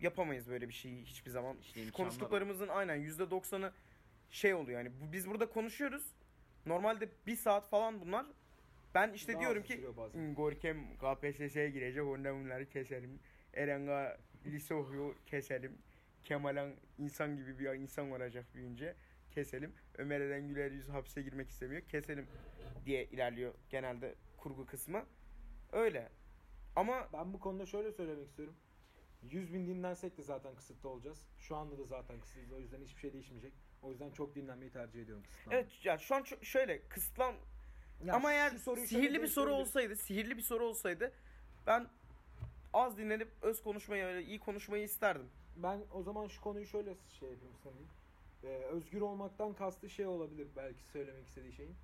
yapamayız 0.00 0.48
böyle 0.48 0.68
bir 0.68 0.74
şeyi 0.74 1.04
hiçbir 1.04 1.30
zaman. 1.30 1.56
İşte 1.60 1.90
konuştuklarımızın 1.90 2.68
aynen 2.68 2.98
%90'ı 2.98 3.72
şey 4.32 4.54
oluyor 4.54 4.78
yani. 4.80 4.92
Biz 5.12 5.30
burada 5.30 5.48
konuşuyoruz. 5.48 6.14
Normalde 6.66 7.08
bir 7.26 7.36
saat 7.36 7.68
falan 7.68 8.00
bunlar. 8.00 8.26
Ben 8.94 9.12
işte 9.12 9.32
Daha 9.32 9.40
diyorum 9.40 9.62
ki. 9.62 9.86
"Hmm, 10.12 10.34
Gorkem 10.34 10.96
KPSS'ye 10.98 11.70
girecek 11.70 12.04
ondan 12.04 12.44
bunları 12.44 12.68
keselim. 12.68 13.20
Erenga 13.54 14.18
lise 14.46 14.74
okuyor 14.74 15.14
keselim. 15.26 15.78
Kemal'an 16.24 16.70
insan 16.98 17.36
gibi 17.36 17.58
bir 17.58 17.64
insan 17.74 18.10
olacak 18.10 18.44
büyünce 18.54 18.94
keselim. 19.30 19.72
Ömer 19.98 20.20
Eren 20.20 20.48
Güler 20.48 20.70
yüz 20.70 20.88
hapse 20.88 21.22
girmek 21.22 21.48
istemiyor 21.48 21.82
keselim 21.82 22.26
diye 22.86 23.04
ilerliyor 23.04 23.54
genelde 23.70 24.14
kurgu 24.36 24.66
kısmı. 24.66 25.04
Öyle. 25.72 26.08
Ama 26.76 27.08
Ben 27.12 27.32
bu 27.32 27.40
konuda 27.40 27.66
şöyle 27.66 27.92
söylemek 27.92 28.26
istiyorum. 28.28 28.54
100 29.22 29.54
bin 29.54 29.66
dinlensek 29.66 30.18
de 30.18 30.22
zaten 30.22 30.54
kısıtlı 30.54 30.88
olacağız. 30.88 31.22
Şu 31.38 31.56
anda 31.56 31.78
da 31.78 31.84
zaten 31.84 32.20
kısıtlıyız. 32.20 32.52
O 32.52 32.58
yüzden 32.60 32.80
hiçbir 32.80 33.00
şey 33.00 33.12
değişmeyecek. 33.12 33.52
O 33.82 33.90
yüzden 33.90 34.10
çok 34.10 34.34
dinlenmeyi 34.34 34.70
tercih 34.70 35.02
ediyorum 35.02 35.24
kısıtlanmayı. 35.24 35.62
evet 35.62 35.84
yani 35.84 36.00
şu 36.00 36.14
an 36.14 36.24
şöyle 36.42 36.88
kısıtlan 36.88 37.34
Ya 38.04 38.14
Ama 38.14 38.32
eğer 38.32 38.50
sihirli 38.86 39.22
bir 39.22 39.26
soru 39.28 39.52
olsaydı, 39.52 39.96
sihirli 39.96 40.36
bir 40.36 40.42
soru 40.42 40.66
olsaydı 40.66 41.12
ben 41.66 41.88
az 42.72 42.98
dinlenip 42.98 43.28
öz 43.42 43.62
konuşmayı, 43.62 44.04
öyle 44.04 44.26
iyi 44.26 44.38
konuşmayı 44.38 44.84
isterdim. 44.84 45.28
Ben 45.56 45.80
o 45.92 46.02
zaman 46.02 46.28
şu 46.28 46.40
konuyu 46.40 46.66
şöyle 46.66 46.94
şey 47.20 47.28
yapayım 47.30 47.54
sanayım. 47.62 47.88
Ee, 48.44 48.46
özgür 48.66 49.00
olmaktan 49.00 49.54
kastı 49.54 49.90
şey 49.90 50.06
olabilir 50.06 50.48
belki 50.56 50.84
söylemek 50.84 51.26
istediği 51.28 51.52
şeyin. 51.52 51.74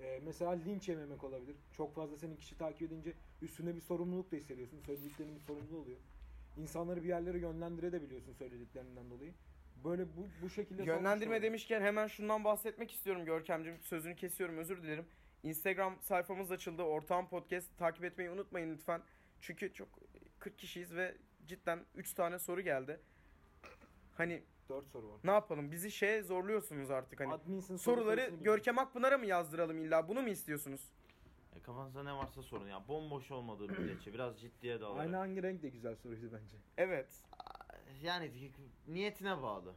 Ee, 0.00 0.20
mesela 0.24 0.50
linç 0.50 0.88
yememek 0.88 1.24
olabilir. 1.24 1.56
Çok 1.76 1.94
fazla 1.94 2.16
senin 2.16 2.36
kişi 2.36 2.58
takip 2.58 2.82
edince 2.82 3.12
üstünde 3.42 3.76
bir 3.76 3.80
sorumluluk 3.80 4.32
da 4.32 4.36
hissediyorsun. 4.36 4.80
Söylediklerinin 4.86 5.34
bir 5.34 5.40
sorumluluğu 5.40 5.80
oluyor. 5.80 5.98
İnsanları 6.56 7.02
bir 7.02 7.08
yerlere 7.08 7.38
yönlendirebiliyorsun 7.38 8.32
söylediklerinden 8.32 9.10
dolayı. 9.10 9.32
Böyle 9.84 10.02
bu, 10.16 10.28
bu 10.42 10.50
şekilde 10.50 10.84
Yönlendirme 10.84 11.42
demişken 11.42 11.82
hemen 11.82 12.06
şundan 12.06 12.44
bahsetmek 12.44 12.92
istiyorum 12.92 13.24
Görkemciğim. 13.24 13.80
Sözünü 13.82 14.16
kesiyorum 14.16 14.58
özür 14.58 14.82
dilerim. 14.82 15.06
Instagram 15.42 15.96
sayfamız 16.02 16.52
açıldı. 16.52 16.82
Ortağım 16.82 17.28
Podcast 17.28 17.78
takip 17.78 18.04
etmeyi 18.04 18.30
unutmayın 18.30 18.74
lütfen. 18.74 19.02
Çünkü 19.40 19.72
çok 19.72 19.88
40 20.38 20.58
kişiyiz 20.58 20.94
ve 20.94 21.14
cidden 21.46 21.84
3 21.94 22.12
tane 22.12 22.38
soru 22.38 22.60
geldi. 22.60 23.00
Hani 24.16 24.42
4 24.68 24.86
soru 24.86 25.08
var. 25.12 25.18
ne 25.24 25.30
yapalım? 25.30 25.72
Bizi 25.72 25.90
şeye 25.90 26.22
zorluyorsunuz 26.22 26.90
artık 26.90 27.20
hani. 27.20 27.32
Adminsin 27.32 27.76
soru 27.76 27.96
Soruları 27.96 28.20
sayısını 28.20 28.42
Görkem 28.44 28.78
Akpınar'a 28.78 29.18
mı 29.18 29.26
yazdıralım 29.26 29.78
illa? 29.78 30.08
Bunu 30.08 30.22
mu 30.22 30.28
istiyorsunuz? 30.28 30.80
E, 31.56 31.60
kafanızda 31.62 32.02
ne 32.02 32.12
varsa 32.12 32.42
sorun 32.42 32.68
ya. 32.68 32.88
Bomboş 32.88 33.30
olmadığı 33.30 33.68
müddetçe 33.68 34.14
biraz 34.14 34.40
ciddiye 34.40 34.80
de 34.80 34.84
alarak. 34.84 35.00
Aynı 35.00 35.16
hangi 35.16 35.42
renk 35.42 35.62
de 35.62 35.68
güzel 35.68 35.96
soruydu 35.96 36.30
bence. 36.32 36.56
Evet. 36.76 37.08
Yani 38.02 38.50
niyetine 38.88 39.42
bağlı. 39.42 39.74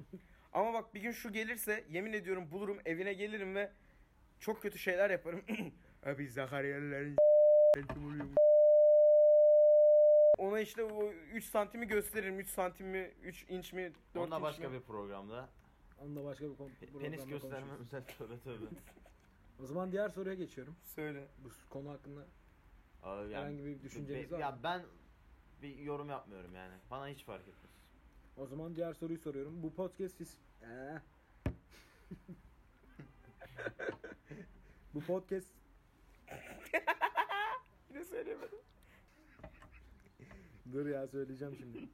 Ama 0.54 0.74
bak 0.74 0.94
bir 0.94 1.02
gün 1.02 1.12
şu 1.12 1.34
gelirse 1.34 1.86
yemin 1.90 2.14
ediyorum 2.14 2.52
bulurum 2.52 2.80
evine 2.86 3.14
gelirim 3.14 3.56
ve 3.56 3.72
çok 4.40 4.62
kötü 4.62 4.78
şeyler 4.80 5.10
yaparım. 5.10 5.44
Abi 6.06 6.28
Zakaryalıların 6.30 7.16
Ona 10.38 10.60
işte 10.60 10.84
o 10.84 11.12
3 11.34 11.46
santimi 11.46 11.88
gösteririm. 11.88 12.40
3 12.40 12.50
santim 12.50 12.88
mi, 12.88 13.12
3 13.24 13.46
inç 13.50 13.74
mi, 13.74 13.92
4 14.16 14.24
Onunla 14.24 14.36
inç 14.36 14.44
başka 14.44 14.70
mi? 14.70 14.76
bir 14.80 14.82
programda. 14.84 15.50
Onunla 16.00 16.24
başka 16.24 16.46
bir. 16.46 16.52
Pe- 16.52 16.56
programda 16.92 17.00
Penis 17.00 17.26
gösterme 17.28 17.68
konuşuruz. 17.68 17.88
özel 17.88 18.04
tövbe 18.06 18.40
tövbe. 18.40 18.66
O 19.64 19.66
zaman 19.66 19.92
diğer 19.92 20.10
soruya 20.10 20.36
geçiyorum. 20.36 20.76
Söyle. 20.84 21.28
Bu 21.44 21.50
konu 21.70 21.90
hakkında 21.90 22.26
Abi 23.04 23.22
yani- 23.22 23.36
herhangi 23.36 23.66
bir 23.66 23.82
düşünceniz 23.82 24.32
Be- 24.32 24.36
var 24.36 24.40
Ya 24.40 24.52
mı? 24.52 24.60
ben 24.64 24.82
bir 25.62 25.78
yorum 25.80 26.10
yapmıyorum 26.10 26.56
yani. 26.56 26.74
Bana 26.92 27.08
hiç 27.08 27.24
fark 27.24 27.42
etmez. 27.48 27.69
O 28.40 28.46
zaman 28.48 28.76
diğer 28.76 28.94
soruyu 28.94 29.20
soruyorum. 29.20 29.64
Bu 29.64 29.74
podcast 29.74 30.18
siz... 30.18 30.38
Ee. 30.62 31.00
Bu 34.94 35.02
podcast 35.02 35.48
Yine 37.90 38.04
söyleyemedim. 38.04 38.60
Dur 40.72 40.86
ya 40.86 41.08
söyleyeceğim 41.08 41.56
şimdi. 41.56 41.90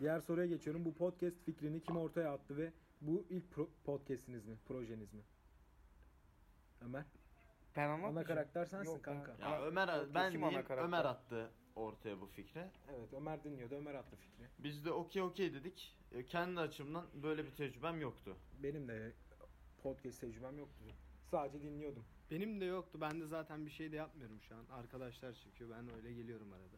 Diğer 0.00 0.20
soruya 0.20 0.46
geçiyorum. 0.46 0.84
Bu 0.84 0.94
podcast 0.94 1.44
fikrini 1.44 1.82
kim 1.82 1.96
ortaya 1.96 2.32
attı 2.32 2.56
ve 2.56 2.72
bu 3.00 3.26
ilk 3.30 3.52
pro- 3.52 3.68
podcast'iniz 3.84 4.46
mi? 4.46 4.56
Projeniz 4.68 5.14
mi? 5.14 5.22
Ömer. 6.80 7.04
Ben 7.76 7.88
Ana 7.88 8.24
karakter 8.24 8.64
sensin 8.64 8.90
Yok, 8.92 9.06
ben- 9.06 9.24
kanka. 9.24 9.48
Ya 9.50 9.62
Ömer 9.62 10.14
ben 10.14 10.32
kim 10.32 10.40
karakter? 10.40 10.78
Ömer 10.78 11.04
attı 11.04 11.50
ortaya 11.76 12.20
bu 12.20 12.26
fikri. 12.26 12.64
Evet 12.94 13.12
Ömer 13.12 13.44
dinliyordu. 13.44 13.74
Ömer 13.74 13.94
attı 13.94 14.16
fikri. 14.16 14.44
Biz 14.58 14.84
de 14.84 14.92
okey 14.92 15.22
okey 15.22 15.54
dedik. 15.54 15.96
E, 16.12 16.26
Kendi 16.26 16.60
açımdan 16.60 17.06
böyle 17.22 17.44
bir 17.44 17.50
tecrübem 17.50 18.00
yoktu. 18.00 18.36
Benim 18.62 18.88
de 18.88 19.12
podcast 19.82 20.20
tecrübem 20.20 20.58
yoktu. 20.58 20.84
Sadece 21.30 21.62
dinliyordum. 21.62 22.04
Benim 22.30 22.60
de 22.60 22.64
yoktu. 22.64 22.98
Ben 23.00 23.20
de 23.20 23.26
zaten 23.26 23.66
bir 23.66 23.70
şey 23.70 23.92
de 23.92 23.96
yapmıyorum 23.96 24.40
şu 24.40 24.54
an. 24.56 24.64
Arkadaşlar 24.70 25.32
çekiyor. 25.34 25.70
Ben 25.70 25.94
öyle 25.94 26.12
geliyorum 26.12 26.52
arada. 26.52 26.76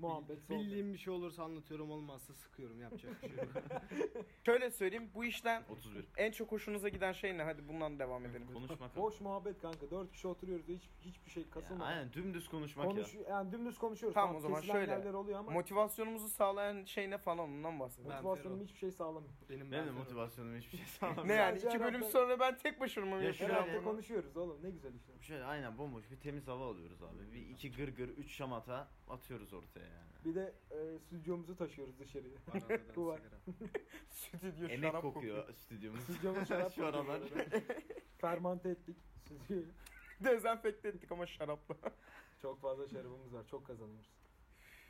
Muhabbet, 0.00 0.38
sohbet. 0.42 0.50
Bildiğim 0.60 0.92
bir 0.92 0.98
şey 0.98 1.12
olursa 1.12 1.42
anlatıyorum. 1.44 1.90
Olmazsa 1.90 2.34
sıkıyorum. 2.34 2.80
Yapacak 2.82 3.22
bir 3.22 3.28
şey 3.28 3.36
yok. 3.38 3.48
Şöyle 4.46 4.70
söyleyeyim 4.70 5.10
bu 5.14 5.24
işten 5.24 5.62
31. 5.70 6.04
en 6.16 6.32
çok 6.32 6.52
hoşunuza 6.52 6.88
giden 6.88 7.12
şey 7.12 7.38
ne? 7.38 7.42
Hadi 7.42 7.68
bundan 7.68 7.98
devam 7.98 8.26
edelim. 8.26 8.46
Konuşmak. 8.54 8.96
Boş 8.96 9.20
muhabbet 9.20 9.60
kanka. 9.60 9.90
Dört 9.90 10.12
kişi 10.12 10.28
oturuyoruz. 10.28 10.68
Hiç 10.68 10.82
hiçbir 11.00 11.30
şey 11.30 11.42
Ya, 11.42 11.50
kasılmadan. 11.50 11.86
aynen 11.86 12.12
dümdüz 12.12 12.48
konuşmak 12.48 12.86
Konuş, 12.86 13.14
ya. 13.14 13.20
yani 13.28 13.52
dümdüz 13.52 13.78
konuşuyoruz. 13.78 14.14
Tamam, 14.14 14.36
o 14.36 14.40
zaman 14.40 14.60
kesilen 14.60 14.74
şöyle. 14.74 14.92
yerler 14.92 15.14
oluyor 15.14 15.38
ama 15.38 15.50
Motivasyonumuzu 15.50 16.28
sağlayan 16.28 16.84
şey 16.84 17.10
ne 17.10 17.18
falan 17.18 17.38
ondan 17.38 17.80
bahsedelim. 17.80 18.10
Ben 18.10 18.22
motivasyonum 18.22 18.60
hiçbir 18.60 18.78
şey 18.78 18.90
sağlamıyor. 18.90 19.32
Benim 19.50 19.72
Benim 19.72 19.84
de 19.84 19.88
ben 19.88 19.94
motivasyonum 19.94 20.56
hiçbir 20.56 20.78
şey 20.78 20.86
sağlamıyor. 21.00 21.28
Ne 21.28 21.32
yani 21.32 21.50
Sadece 21.60 21.68
iki 21.68 21.80
bölüm 21.80 21.94
herhalde- 21.94 22.10
sonra 22.12 22.40
ben 22.40 22.58
tek 22.58 22.80
başıma 22.80 23.06
mı 23.06 23.22
Ya 23.22 23.28
Her 23.28 23.32
şöyle- 23.32 23.52
yaşıyorum? 23.52 23.72
hafta 23.74 23.90
konuşuyoruz 23.90 24.36
oğlum. 24.36 24.58
Ne 24.62 24.70
güzel 24.70 24.94
işte. 24.94 25.12
Şöyle 25.20 25.44
aynen 25.44 25.78
bomboş 25.78 26.10
bir 26.10 26.16
temiz 26.20 26.48
hava 26.48 26.66
alıyoruz 26.70 27.02
abi. 27.02 27.32
Bir 27.34 27.48
iki 27.48 27.72
gırgır, 27.72 28.08
üç 28.08 28.32
şamata 28.32 28.88
atıyoruz 29.08 29.52
ortaya 29.52 29.89
yani. 29.90 30.24
Bir 30.24 30.34
de 30.34 30.52
e, 30.70 30.98
stüdyomuzu 30.98 31.56
taşıyoruz 31.56 31.98
dışarıya. 31.98 32.32
Var 32.48 32.62
aradan 32.70 32.80
Bu 32.96 33.06
var. 33.06 33.18
sigara. 33.18 33.70
Stüdyo 34.10 34.68
Emek 34.68 34.80
şarap 34.90 35.02
kokuyor 35.02 35.54
stüdyomuz. 35.54 36.00
Stüdyomuz 36.00 36.48
şarap 36.48 36.72
Şu 36.74 36.86
aralar. 36.86 37.20
kokuyor. 37.22 37.46
Fermante 38.18 38.68
ettik 38.70 38.96
stüdyoyu. 39.24 39.66
Dezenfekte 40.24 40.88
ettik 40.88 41.12
ama 41.12 41.26
şarapla. 41.26 41.76
Çok 42.42 42.60
fazla 42.60 42.88
şarabımız 42.88 43.34
var. 43.34 43.46
Çok 43.50 43.66
kazanıyoruz. 43.66 44.10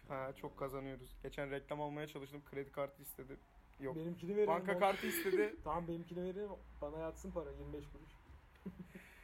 ha 0.08 0.32
çok 0.36 0.58
kazanıyoruz. 0.58 1.16
Geçen 1.22 1.50
reklam 1.50 1.80
almaya 1.80 2.06
çalıştım. 2.06 2.42
Kredi 2.50 2.72
kartı 2.72 3.02
istedi. 3.02 3.36
Yok. 3.80 3.96
Benimkini 3.96 4.36
verin. 4.36 4.46
Banka 4.48 4.78
kartı 4.78 5.06
istedi. 5.06 5.56
Tamam 5.64 5.88
benimkini 5.88 6.24
verin. 6.24 6.48
Bana 6.80 6.98
yatsın 6.98 7.30
para 7.30 7.50
25 7.50 7.84
kuruş. 7.88 8.10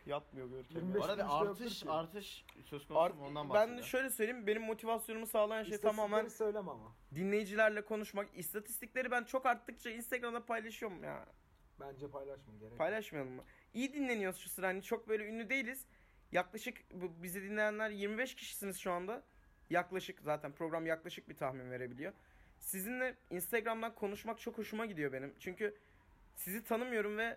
Yatmıyor 0.06 0.48
Görkem. 0.50 0.76
25 0.76 1.00
Bu 1.00 1.04
arada 1.04 1.24
bir 1.24 1.28
kuruş 1.28 1.46
da 1.46 1.50
artış 1.62 1.80
ki. 1.82 1.90
artış 1.90 2.44
söz 2.64 2.86
konusu 2.88 3.00
Art- 3.00 3.14
mu 3.14 3.26
ondan 3.26 3.44
ben 3.48 3.54
bahsediyorum. 3.54 3.84
şöyle 3.84 4.10
söyleyeyim 4.10 4.46
benim 4.46 4.62
motivasyonumu 4.62 5.26
sağlayan 5.26 5.62
şey 5.64 5.78
tamamen 5.78 6.28
söyleme 6.28 6.70
ama. 6.70 6.92
dinleyicilerle 7.14 7.84
konuşmak. 7.84 8.28
İstatistikleri 8.34 9.10
ben 9.10 9.24
çok 9.24 9.46
arttıkça 9.46 9.90
Instagram'da 9.90 10.44
paylaşıyorum 10.46 11.04
ya. 11.04 11.26
Bence 11.80 12.08
paylaşma 12.10 12.54
gerek. 12.60 12.78
Paylaşmayalım 12.78 13.32
mı? 13.32 13.42
İyi 13.74 13.92
dinleniyoruz 13.94 14.38
şu 14.40 14.48
sıra. 14.48 14.66
Hani 14.66 14.82
çok 14.82 15.08
böyle 15.08 15.24
ünlü 15.28 15.48
değiliz. 15.50 15.86
Yaklaşık 16.32 16.76
bu- 16.94 17.22
bizi 17.22 17.42
dinleyenler 17.42 17.90
25 17.90 18.34
kişisiniz 18.34 18.76
şu 18.78 18.92
anda. 18.92 19.22
Yaklaşık 19.70 20.20
zaten 20.20 20.52
program 20.52 20.86
yaklaşık 20.86 21.28
bir 21.28 21.36
tahmin 21.36 21.70
verebiliyor. 21.70 22.12
Sizinle 22.58 23.14
Instagram'dan 23.30 23.94
konuşmak 23.94 24.40
çok 24.40 24.58
hoşuma 24.58 24.86
gidiyor 24.86 25.12
benim. 25.12 25.34
Çünkü 25.40 25.76
sizi 26.36 26.64
tanımıyorum 26.64 27.16
ve 27.18 27.36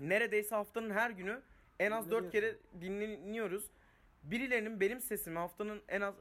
neredeyse 0.00 0.54
haftanın 0.54 0.90
her 0.90 1.10
günü 1.10 1.42
en 1.80 1.90
az 1.90 2.10
4 2.10 2.32
kere 2.32 2.56
dinleniyoruz. 2.80 3.70
Birilerinin 4.22 4.80
benim 4.80 5.00
sesimi 5.00 5.38
haftanın 5.38 5.82
en 5.88 6.00
az 6.00 6.14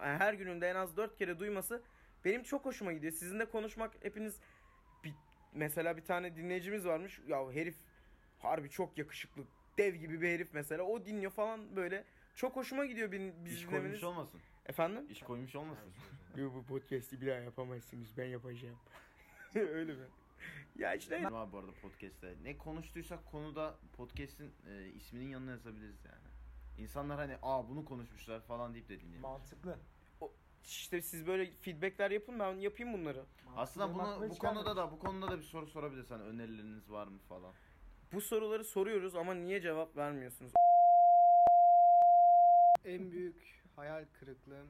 her 0.00 0.34
gününde 0.34 0.70
en 0.70 0.74
az 0.74 0.96
4 0.96 1.18
kere 1.18 1.38
duyması 1.38 1.82
benim 2.24 2.42
çok 2.42 2.64
hoşuma 2.64 2.92
gidiyor. 2.92 3.12
Sizinle 3.12 3.44
konuşmak 3.44 3.92
hepiniz 4.04 4.40
bir, 5.04 5.12
mesela 5.54 5.96
bir 5.96 6.04
tane 6.04 6.36
dinleyicimiz 6.36 6.86
varmış. 6.86 7.20
Ya 7.26 7.52
herif 7.52 7.76
harbi 8.38 8.70
çok 8.70 8.98
yakışıklı. 8.98 9.42
Dev 9.78 9.94
gibi 9.94 10.20
bir 10.20 10.28
herif 10.28 10.48
mesela. 10.52 10.82
O 10.82 11.04
dinliyor 11.04 11.32
falan 11.32 11.76
böyle. 11.76 12.04
Çok 12.34 12.56
hoşuma 12.56 12.86
gidiyor 12.86 13.12
benim 13.12 13.34
biz 13.44 13.52
İş 13.52 13.60
dinlemeniz. 13.66 13.82
koymuş 14.00 14.02
olmasın. 14.04 14.40
Efendim? 14.66 15.06
İş 15.10 15.22
koymuş 15.22 15.54
olmasın. 15.56 15.92
Yo, 16.36 16.50
bu 16.54 16.64
podcast'i 16.64 17.20
bir 17.20 17.26
daha 17.26 17.38
yapamazsınız. 17.38 18.08
Ben 18.16 18.24
yapacağım. 18.24 18.76
Öyle 19.54 19.92
mi? 19.92 20.04
Ya 20.76 20.94
işte 20.94 21.24
Var 21.32 21.52
bu 21.52 21.58
arada 21.58 21.72
podcast'te. 21.72 22.34
Ne 22.42 22.58
konuştuysak 22.58 23.26
konuda 23.26 23.78
podcast'in 23.96 24.52
e, 24.68 24.88
isminin 24.88 25.28
yanına 25.28 25.50
yazabiliriz 25.50 26.04
yani. 26.04 26.32
İnsanlar 26.78 27.18
hani 27.18 27.36
aa 27.42 27.68
bunu 27.68 27.84
konuşmuşlar 27.84 28.40
falan 28.40 28.74
deyip 28.74 28.88
de 28.88 29.00
dinleyebilir. 29.00 29.20
Mantıklı. 29.22 29.78
işte 30.64 31.02
siz 31.02 31.26
böyle 31.26 31.50
feedbackler 31.60 32.10
yapın 32.10 32.38
ben 32.38 32.54
yapayım 32.54 32.92
bunları. 32.92 33.24
Aslında 33.56 33.86
Mantıklı. 33.86 34.20
bunu 34.20 34.30
bu 34.30 34.38
konuda 34.38 34.60
gelmemiş. 34.60 34.76
da 34.76 34.92
bu 34.92 34.98
konuda 34.98 35.30
da 35.30 35.38
bir 35.38 35.42
soru 35.44 35.66
sorabilirsen 35.66 36.20
önerileriniz 36.20 36.90
var 36.90 37.06
mı 37.06 37.18
falan. 37.18 37.54
Bu 38.12 38.20
soruları 38.20 38.64
soruyoruz 38.64 39.14
ama 39.16 39.34
niye 39.34 39.60
cevap 39.60 39.96
vermiyorsunuz? 39.96 40.52
en 42.84 43.10
büyük 43.10 43.64
hayal 43.76 44.04
kırıklığım 44.12 44.68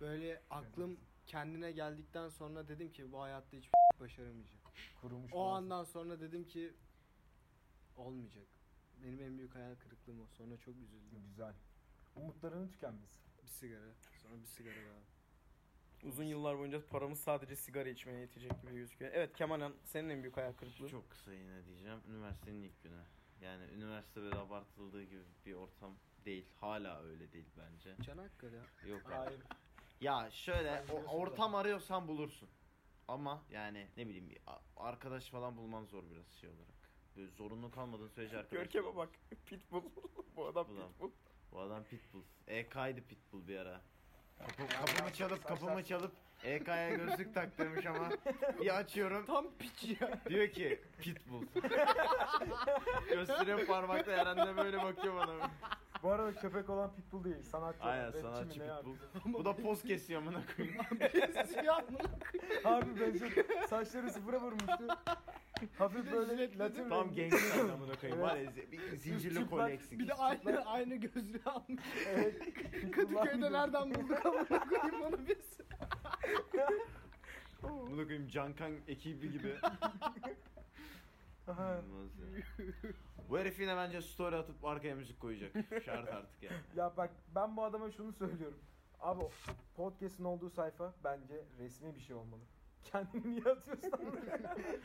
böyle 0.00 0.42
aklım 0.50 1.00
kendine 1.26 1.72
geldikten 1.72 2.28
sonra 2.28 2.68
dedim 2.68 2.92
ki 2.92 3.12
bu 3.12 3.22
hayatta 3.22 3.56
hiçbir 3.56 3.83
başaramayacağım. 4.00 4.58
kurumuş. 5.00 5.32
O 5.34 5.44
andan 5.48 5.84
sonra 5.84 6.20
dedim 6.20 6.44
ki 6.48 6.72
olmayacak. 7.96 8.46
Benim 9.02 9.20
en 9.20 9.38
büyük 9.38 9.54
hayal 9.54 9.74
kırıklığım 9.74 10.20
o. 10.20 10.26
Sonra 10.26 10.56
çok 10.56 10.74
üzüldüm. 10.76 11.22
Güzel. 11.28 11.54
Umutlarının 12.16 12.68
tükenmesi. 12.68 13.18
Bir 13.42 13.48
sigara, 13.48 13.92
sonra 14.22 14.40
bir 14.40 14.46
sigara 14.46 14.74
daha. 14.76 16.08
Uzun 16.08 16.24
yıllar 16.24 16.58
boyunca 16.58 16.86
paramız 16.86 17.20
sadece 17.20 17.56
sigara 17.56 17.88
içmeye 17.88 18.20
yetecek 18.20 18.62
gibi 18.62 18.74
gözüküyor. 18.74 19.10
Evet 19.14 19.36
Kemalhan 19.36 19.74
senin 19.84 20.08
en 20.08 20.22
büyük 20.22 20.36
hayal 20.36 20.52
kırıklığı. 20.52 20.88
Çok 20.88 21.10
kısa 21.10 21.32
yine 21.32 21.64
diyeceğim. 21.66 21.98
Üniversitenin 22.08 22.62
ilk 22.62 22.82
günü. 22.82 23.02
Yani 23.40 23.64
üniversite 23.72 24.20
böyle 24.20 24.36
abartıldığı 24.36 25.02
gibi 25.04 25.22
bir 25.46 25.54
ortam 25.54 25.94
değil. 26.24 26.46
Hala 26.60 27.02
öyle 27.02 27.32
değil 27.32 27.46
bence. 27.58 27.96
Çanakkale. 28.04 28.56
Yok 28.86 29.06
abi. 29.06 29.12
Hayır. 29.14 29.40
Ya 30.00 30.30
şöyle 30.30 30.84
o- 30.92 31.04
ortam 31.18 31.54
arıyorsan 31.54 32.08
bulursun. 32.08 32.48
Ama 33.08 33.42
yani 33.50 33.88
ne 33.96 34.06
bileyim 34.08 34.30
bir 34.30 34.38
arkadaş 34.76 35.30
falan 35.30 35.56
bulman 35.56 35.84
zor 35.84 36.02
biraz 36.10 36.26
şey 36.40 36.50
olarak. 36.50 36.74
Böyle 37.16 37.30
zorunlu 37.30 37.70
kalmadığın 37.70 38.08
sürece 38.08 38.38
arkadaş. 38.38 38.58
Görkem'e 38.62 38.96
bak. 38.96 39.08
Pitbull. 39.46 39.82
Bu 40.36 40.46
adam 40.46 40.66
Bu 40.68 40.76
da. 40.76 40.88
Pitbull. 40.88 41.10
Bu 41.52 41.60
adam 41.60 41.84
Pitbull. 41.84 42.22
EK'ydı 42.46 43.00
Pitbull 43.02 43.48
bir 43.48 43.58
ara. 43.58 43.80
Kapı, 44.38 44.68
kapımı 44.68 45.12
çalıp 45.12 45.44
kapımı 45.44 45.84
çalıp 45.84 46.12
EK'ya 46.44 46.90
gözlük 46.94 47.34
taktırmış 47.34 47.86
ama 47.86 48.08
bir 48.60 48.76
açıyorum 48.76 49.26
Tam 49.26 49.46
piç 49.58 50.00
ya. 50.00 50.20
diyor 50.28 50.48
ki 50.48 50.80
Pitbull. 50.98 51.46
Gösteriyor 53.08 53.66
parmakla 53.66 54.12
Eren 54.12 54.36
de 54.46 54.56
böyle 54.56 54.82
bakıyor 54.82 55.14
bana. 55.14 55.50
Bu 56.04 56.10
arada 56.10 56.32
köpek 56.32 56.70
olan 56.70 56.94
pitbull 56.94 57.24
değil. 57.24 57.42
Sanatçı. 57.42 57.82
Aynen 57.82 58.06
rapçi 58.06 58.16
mi 58.16 58.22
sanatçı 58.22 58.60
ne 58.60 58.76
Pitbull. 59.14 59.32
Bu 59.32 59.44
da 59.44 59.56
poz 59.56 59.82
kesiyor 59.82 60.22
amına 60.22 60.42
koyayım. 60.56 60.76
Siyah 61.46 61.90
mı? 61.90 61.98
Harbi 62.62 63.00
benziyor. 63.00 63.30
Saçları 63.68 64.10
sıfıra 64.10 64.40
vurmuştu. 64.40 64.88
Hafif 65.78 66.12
böyle 66.12 66.32
Jiletli 66.32 66.58
latin 66.58 66.88
Tam 66.88 67.06
rengi. 67.08 67.28
gangster 67.28 67.68
amına 67.68 67.94
koyayım. 68.00 68.22
Var 68.22 68.36
ya 68.36 68.50
zi- 68.50 68.72
bir 68.72 68.96
zincirli 68.96 69.34
Çıplak, 69.34 69.50
kolye 69.50 69.74
eksik. 69.74 69.98
Bir 69.98 70.08
de 70.08 70.14
aynı 70.14 70.64
aynı 70.66 70.94
gözlüğü 70.94 71.40
almış. 71.44 71.82
Evet. 72.08 72.42
Kadıköy'de 72.92 73.52
nereden 73.52 73.94
bulduk 73.94 74.26
amına 74.26 74.68
koyayım 74.68 75.02
onu 75.02 75.18
biz. 75.28 75.58
Amına 77.62 78.04
koyayım 78.04 78.28
Cankan 78.28 78.72
ekibi 78.88 79.32
gibi. 79.32 79.54
Aha. 81.48 81.62
İnanılmaz 81.64 82.10
ya. 82.18 82.26
Bu 83.30 83.38
herif 83.38 83.60
yine 83.60 83.76
bence 83.76 84.02
story 84.02 84.36
atıp 84.36 84.64
arkaya 84.64 84.94
müzik 84.94 85.20
koyacak. 85.20 85.52
Şart 85.84 86.08
artık 86.08 86.42
yani. 86.42 86.56
Ya 86.76 86.96
bak 86.96 87.10
ben 87.34 87.56
bu 87.56 87.64
adama 87.64 87.90
şunu 87.90 88.12
söylüyorum. 88.12 88.58
Abi 89.00 89.24
podcast'in 89.76 90.24
olduğu 90.24 90.50
sayfa 90.50 90.94
bence 91.04 91.44
resmi 91.58 91.94
bir 91.94 92.00
şey 92.00 92.16
olmalı. 92.16 92.40
Kendini 92.84 93.30
niye 93.30 93.44
atıyorsun? 93.44 93.90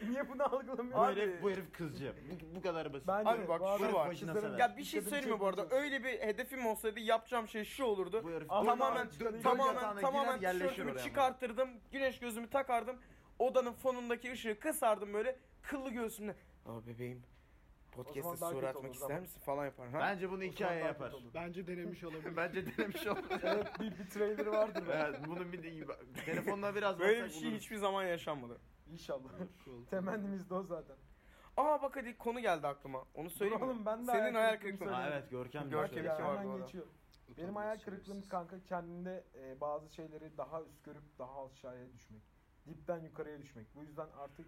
niye 0.10 0.30
bunu 0.30 0.44
algılamıyorsun? 0.44 0.92
Bu 0.92 1.02
Abi- 1.02 1.22
herif, 1.22 1.44
bu 1.44 1.52
herif 1.52 1.72
kızcı. 1.74 2.16
Bu, 2.32 2.56
bu 2.56 2.62
kadar 2.62 2.94
basit. 2.94 3.08
Bence 3.08 3.30
Abi 3.30 3.48
bak 3.48 3.62
şu 3.78 3.94
var. 3.94 4.10
Kızların-. 4.10 4.60
Ya 4.60 4.78
bir 4.78 4.84
şey 4.84 5.02
söyleyeyim 5.02 5.36
mi 5.36 5.40
bu 5.40 5.48
arada? 5.48 5.68
Öyle 5.70 6.04
bir 6.04 6.20
hedefim 6.20 6.66
olsaydı 6.66 7.00
yapacağım 7.00 7.48
şey 7.48 7.64
şu 7.64 7.84
olurdu. 7.84 8.22
Bu 8.24 8.32
herif 8.32 8.52
Ama 8.52 8.66
tamamen 8.66 9.10
tamamen 9.44 10.00
tamamen 10.02 10.42
yerleşir 10.42 10.70
tişörtümü 10.70 11.00
çıkartırdım. 11.00 11.70
Güneş 11.92 12.20
gözümü 12.20 12.50
takardım. 12.50 12.98
Odanın 13.40 13.74
fonundaki 13.74 14.32
ışığı 14.32 14.60
kısardım 14.60 15.14
böyle 15.14 15.40
kıllı 15.62 15.90
göğsümle. 15.90 16.36
Aa 16.66 16.88
bebeğim. 16.88 17.24
Podcast'te 17.92 18.24
daha 18.42 18.50
soru 18.50 18.56
kötü 18.56 18.68
atmak 18.68 18.84
olur, 18.84 18.94
ister 18.94 19.08
zaman. 19.08 19.22
misin 19.22 19.40
falan 19.40 19.66
yapar. 19.66 19.90
Ha? 19.90 20.00
Bence 20.00 20.32
bunu 20.32 20.44
iki 20.44 20.68
aya 20.68 20.86
yapar. 20.86 21.14
Bence 21.34 21.68
denemiş 21.68 22.04
olabilir. 22.04 22.36
Bence 22.38 22.78
denemiş 22.78 23.08
olur. 23.08 23.24
evet 23.44 23.80
bir, 23.80 23.98
bir 24.00 24.10
trailer'ı 24.10 24.52
vardır. 24.52 24.84
evet, 24.92 25.20
bunun 25.28 25.52
bir 25.54 25.64
de 25.64 25.86
telefonla 26.26 26.76
biraz 26.76 27.00
Böyle 27.00 27.18
bir 27.18 27.24
baksak 27.24 27.34
şey 27.40 27.44
buluruz. 27.50 27.62
hiçbir 27.62 27.76
zaman 27.78 28.04
yaşanmadı. 28.06 28.58
İnşallah. 28.92 29.30
Cool. 29.66 29.86
Temennimiz 29.86 30.50
de 30.50 30.54
o 30.54 30.64
zaten. 30.64 30.96
Aa 31.58 31.82
bak 31.82 31.96
hadi 31.96 32.18
konu 32.18 32.40
geldi 32.40 32.68
aklıma. 32.68 33.06
Onu 33.16 33.30
söyleyeyim 33.30 33.62
mi? 33.62 33.66
Oğlum 33.72 33.86
ben 33.86 34.08
de 34.08 34.12
Senin 34.12 34.34
hayal 34.34 34.60
kırıklığı. 34.60 34.90
Ha, 34.92 35.10
evet 35.10 35.30
Görkem 35.30 35.70
Görkem 35.70 35.82
Görkem 35.96 35.98
iki 36.00 36.08
ya, 36.08 36.28
var 36.28 36.36
bu 36.36 36.40
hemen 36.40 36.52
arada. 36.52 36.66
geçiyor. 36.66 36.86
Benim 37.38 37.56
hayal 37.56 37.80
kırıklığım 37.80 38.22
kanka 38.28 38.64
kendinde 38.64 39.24
e, 39.36 39.62
bazı 39.62 39.90
şeyleri 39.94 40.38
daha 40.38 40.62
üst 40.64 40.84
görüp 40.84 41.20
daha 41.20 41.46
aşağıya 41.46 41.94
düşmek. 41.94 42.22
Dipten 42.68 43.00
yukarıya 43.00 43.42
düşmek. 43.42 43.76
Bu 43.76 43.82
yüzden 43.84 44.08
artık 44.18 44.48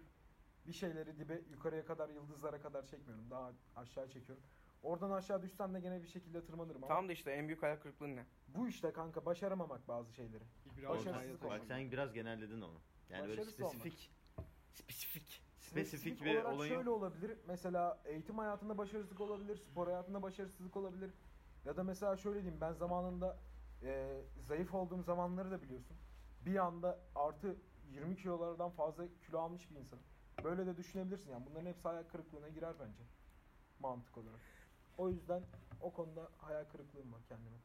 bir 0.66 0.72
şeyleri 0.72 1.18
dibe 1.18 1.40
yukarıya 1.50 1.84
kadar 1.84 2.08
yıldızlara 2.08 2.60
kadar 2.60 2.86
çekmiyorum. 2.86 3.30
Daha 3.30 3.52
aşağı 3.76 4.08
çekiyorum. 4.08 4.44
Oradan 4.82 5.10
aşağı 5.10 5.42
düşsem 5.42 5.74
de 5.74 5.80
gene 5.80 6.02
bir 6.02 6.08
şekilde 6.08 6.44
tırmanırım 6.44 6.76
ama 6.84 6.88
Tamam 6.88 7.08
da 7.08 7.12
işte 7.12 7.30
en 7.30 7.46
büyük 7.48 7.62
hayal 7.62 7.76
kırıklığın 7.76 8.16
ne? 8.16 8.26
bu 8.48 8.68
işte 8.68 8.92
kanka 8.92 9.26
başaramamak 9.26 9.88
bazı 9.88 10.12
şeyleri. 10.12 10.44
Biraz 10.76 10.90
Başarısızlık 10.90 11.42
Bak 11.42 11.50
olmak. 11.52 11.64
sen 11.64 11.90
biraz 11.92 12.12
genelledin 12.12 12.60
onu. 12.60 12.80
Yani 13.10 13.22
böyle 13.28 13.32
Başarısız 13.32 13.60
olmak. 13.60 13.72
spesifik 13.74 14.10
spesifik 14.72 15.42
spesifik 15.58 16.00
Spesifik 16.00 16.24
bir 16.24 16.34
olarak 16.34 16.54
olayın 16.54 16.74
şöyle 16.74 16.90
olabilir. 16.90 17.38
Mesela 17.48 18.02
eğitim 18.04 18.38
hayatında 18.38 18.78
başarısızlık 18.78 19.20
olabilir, 19.20 19.56
spor 19.56 19.86
hayatında 19.86 20.22
başarısızlık 20.22 20.76
olabilir. 20.76 21.10
Ya 21.64 21.76
da 21.76 21.82
mesela 21.84 22.16
şöyle 22.16 22.42
diyeyim 22.42 22.60
ben 22.60 22.72
zamanında 22.72 23.38
e, 23.82 24.20
zayıf 24.40 24.74
olduğum 24.74 25.02
zamanları 25.02 25.50
da 25.50 25.62
biliyorsun. 25.62 25.96
Bir 26.46 26.56
anda 26.56 27.00
artı 27.14 27.56
20 27.90 28.16
kilolardan 28.16 28.70
fazla 28.70 29.04
kilo 29.26 29.38
almış 29.38 29.70
bir 29.70 29.76
insanım. 29.76 30.04
Böyle 30.44 30.66
de 30.66 30.76
düşünebilirsin 30.76 31.30
yani 31.30 31.46
bunların 31.50 31.66
hepsi 31.66 31.88
hayal 31.88 32.02
kırıklığına 32.02 32.48
girer 32.48 32.74
bence. 32.80 33.02
Mantık 33.80 34.18
olarak. 34.18 34.40
O 34.98 35.10
yüzden 35.10 35.42
o 35.80 35.92
konuda 35.92 36.30
hayal 36.38 36.64
kırıklığım 36.64 37.12
var 37.12 37.20
kendime. 37.28 37.56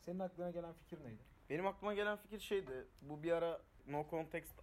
Senin 0.00 0.18
aklına 0.18 0.50
gelen 0.50 0.72
fikir 0.72 1.04
neydi? 1.04 1.22
Benim 1.50 1.66
aklıma 1.66 1.94
gelen 1.94 2.16
fikir 2.16 2.40
şeydi. 2.40 2.86
Bu 3.02 3.22
bir 3.22 3.32
ara 3.32 3.60
No 3.86 4.06
Context 4.10 4.60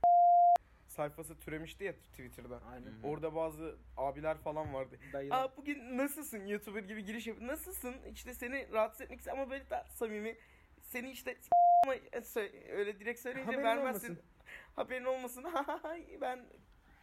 sayfası 0.88 1.40
türemişti 1.40 1.84
ya 1.84 1.94
Twitter'da. 1.96 2.62
Aynen. 2.72 2.94
Orada 3.04 3.36
bazı 3.36 3.78
abiler 3.98 4.38
falan 4.38 4.74
vardı. 4.74 5.00
Dayılar. 5.14 5.44
Aa 5.44 5.58
bugün 5.58 5.98
nasılsın 5.98 6.46
YouTuber 6.46 6.84
gibi 6.84 7.06
giriş 7.06 7.28
yap. 7.28 7.38
Nasılsın? 7.42 7.96
İşte 8.14 8.34
seni 8.34 8.72
rahatsız 8.72 9.02
etmek 9.02 9.20
istedim 9.20 9.40
ama 9.40 9.50
böyle 9.52 9.70
daha 9.70 9.84
samimi. 9.84 10.38
Seni 10.82 11.12
işte 11.12 11.38
ama 11.86 11.96
sö- 11.96 12.72
öyle 12.72 13.00
direkt 13.00 13.20
söyleyince 13.20 13.52
Haberin 13.52 13.64
vermezsin. 13.64 14.08
olmasın. 14.08 14.26
Haberin 14.76 15.06
olmasın. 15.06 15.46
ben 16.22 16.46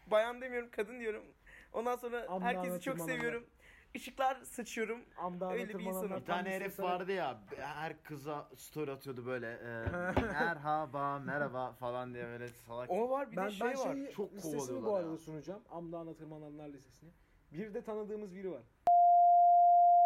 bayan 0.07 0.40
demiyorum 0.40 0.69
kadın 0.73 1.00
diyorum. 1.00 1.25
Ondan 1.73 1.97
sonra 1.97 2.26
Amdana 2.28 2.45
herkesi 2.49 2.80
çok 2.80 3.00
seviyorum. 3.00 3.47
Işıklar 3.95 4.37
sıçıyorum. 4.45 5.00
Amdana 5.16 5.52
Öyle 5.52 5.78
bir 5.78 5.85
insanım. 5.85 6.21
Bir 6.21 6.25
tane 6.25 6.50
herif 6.50 6.66
istese- 6.66 6.83
vardı 6.83 7.12
ya 7.12 7.40
her 7.59 8.02
kıza 8.02 8.49
story 8.57 8.90
atıyordu 8.90 9.26
böyle 9.26 9.47
e, 9.52 9.90
merhaba 10.23 11.19
merhaba 11.19 11.73
falan 11.73 12.14
diye 12.14 12.25
böyle 12.25 12.49
salak. 12.49 12.90
O 12.90 13.11
var 13.11 13.33
bir 13.33 13.37
ben, 13.37 13.47
de 13.47 13.50
şey 13.50 13.69
ben 13.69 13.78
var. 13.78 13.92
şeyi 13.95 14.11
Çok 14.12 14.42
kovalıyorlar 14.42 14.83
bu 14.85 14.95
arada 14.97 15.11
ya. 15.11 15.16
sunacağım. 15.19 15.62
Amdana 15.71 16.14
Tırmananlar 16.14 16.69
Lisesi'ni. 16.69 17.11
Bir 17.52 17.75
de 17.75 17.83
tanıdığımız 17.85 18.35
biri 18.35 18.50
var. 18.50 18.62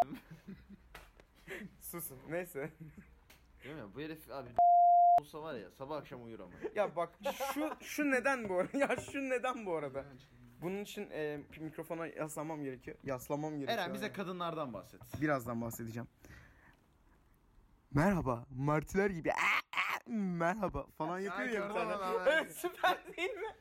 Susun. 1.81 2.19
Neyse. 2.31 2.71
Değil 3.65 3.75
mi? 3.77 3.83
Bu 3.95 4.01
herif 4.01 4.31
abi 4.31 4.49
olsa 5.21 5.43
var 5.43 5.55
ya 5.55 5.71
sabah 5.71 5.97
akşam 5.97 6.25
uyur 6.25 6.41
ama. 6.41 6.53
ya 6.75 6.97
bak 6.97 7.11
şu 7.55 7.71
şu 7.81 8.11
neden 8.11 8.49
bu 8.49 8.59
arada? 8.59 8.79
Ya 8.79 8.97
şu 9.13 9.19
neden 9.31 9.67
bu 9.67 9.77
arada? 9.77 10.05
Bunun 10.63 10.83
için 10.83 11.11
e, 11.11 11.41
mikrofona 11.61 12.07
yaslamam 12.07 12.63
gerekiyor. 12.65 12.97
Yaslamam 13.05 13.55
gerekiyor. 13.59 13.79
Eren 13.79 13.95
bize 13.95 14.13
kadınlardan 14.13 14.73
bahset. 14.73 15.01
birazdan 15.21 15.61
bahsedeceğim. 15.61 16.09
Merhaba, 17.91 18.45
martiler 18.57 19.11
gibi. 19.11 19.33
Aa, 19.33 19.37
aa, 19.77 19.99
merhaba 20.11 20.87
falan 20.99 21.19
yapıyor 21.19 21.49
ya. 21.49 21.55
bir 21.55 21.75
Sanki 21.75 21.75
tane. 21.75 21.97
oradan 21.97 22.27
Evet, 22.33 22.57
süper 22.57 23.17
değil 23.17 23.31
mi? 23.35 23.55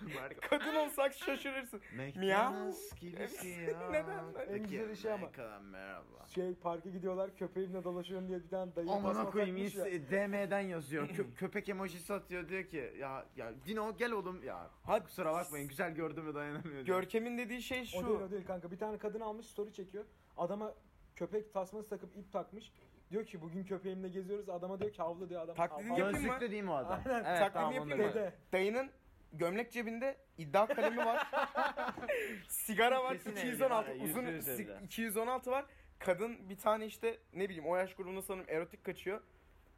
Kadın 0.50 0.74
olsak 0.74 1.14
şaşırırsın. 1.14 1.80
McDonald's 1.96 2.94
gibisi 3.00 3.48
ya. 3.48 3.88
Neden 3.90 4.34
böyle? 4.34 4.52
En 4.52 4.62
güzeli 4.62 4.96
şey 4.96 5.12
ama. 5.12 5.30
Merhaba, 5.36 5.60
merhaba. 5.60 6.26
Şey 6.34 6.54
parka 6.54 6.88
gidiyorlar 6.90 7.36
köpeğimle 7.36 7.84
dolaşıyorum 7.84 8.28
diye 8.28 8.42
bir 8.44 8.48
tane 8.48 8.76
dayı 8.76 8.90
Amına 8.90 9.12
tasma 9.12 9.30
koyayım 9.30 9.56
takmış 9.56 9.74
ya. 9.74 9.88
ins- 9.88 10.10
DM'den 10.10 10.60
yazıyor. 10.60 11.08
Kö- 11.08 11.34
köpek 11.36 11.68
emojisi 11.68 12.14
atıyor 12.14 12.48
diyor 12.48 12.64
ki 12.64 12.92
ya 12.98 13.26
ya 13.36 13.52
Dino 13.66 13.96
gel 13.96 14.12
oğlum 14.12 14.42
ya. 14.42 14.70
Hadi 14.82 15.04
Kusura 15.04 15.32
bakmayın 15.32 15.68
güzel 15.68 15.94
gördüğümü 15.94 16.34
dayanamıyor. 16.34 16.72
diyor. 16.72 16.84
Görkem'in 17.00 17.38
dediği 17.38 17.62
şey 17.62 17.80
O 17.80 17.84
şu. 18.00 18.06
değil 18.08 18.20
o 18.20 18.30
değil 18.30 18.46
kanka. 18.46 18.70
Bir 18.70 18.78
tane 18.78 18.98
kadın 18.98 19.20
almış 19.20 19.46
story 19.46 19.72
çekiyor. 19.72 20.04
Adama 20.36 20.74
köpek 21.16 21.52
tasması 21.54 21.88
takıp 21.88 22.16
ip 22.16 22.32
takmış. 22.32 22.72
Diyor 23.10 23.24
ki 23.26 23.40
bugün 23.42 23.64
köpeğimle 23.64 24.08
geziyoruz. 24.08 24.48
Adama 24.48 24.80
diyor 24.80 24.92
ki 24.92 25.02
havla 25.02 25.28
diyor 25.28 25.42
adam. 25.42 25.56
Taklidini 25.56 25.88
hav- 25.92 25.94
hav- 25.94 25.98
yapayım 25.98 26.16
mı? 26.26 26.32
Gözlüklü 26.32 26.50
değil 26.50 26.62
mi 26.62 26.70
o 26.70 26.74
adam? 26.74 27.00
Aynen. 27.06 27.24
Evet, 27.24 27.24
Taklidini 27.38 27.52
tamam, 27.52 27.72
yapayım 27.72 28.00
onu 28.00 28.06
mı? 28.08 28.14
da- 28.14 28.14
Dede. 28.14 28.32
Dayının 28.52 28.90
gömlek 29.32 29.72
cebinde 29.72 30.16
iddia 30.38 30.66
kalemi 30.66 30.96
var. 30.98 31.26
Sigara 32.48 33.04
var. 33.04 33.12
Kesin 33.18 33.30
216 33.36 33.90
evli, 33.90 34.02
uzun 34.02 34.26
yüzde 34.26 34.50
yüz 34.50 34.56
si- 34.58 34.62
evli. 34.72 34.84
216 34.84 35.50
var. 35.50 35.64
Kadın 35.98 36.48
bir 36.48 36.58
tane 36.58 36.86
işte 36.86 37.18
ne 37.34 37.44
bileyim 37.48 37.66
o 37.66 37.76
yaş 37.76 37.94
grubunda 37.94 38.22
sanırım 38.22 38.46
erotik 38.48 38.84
kaçıyor. 38.84 39.20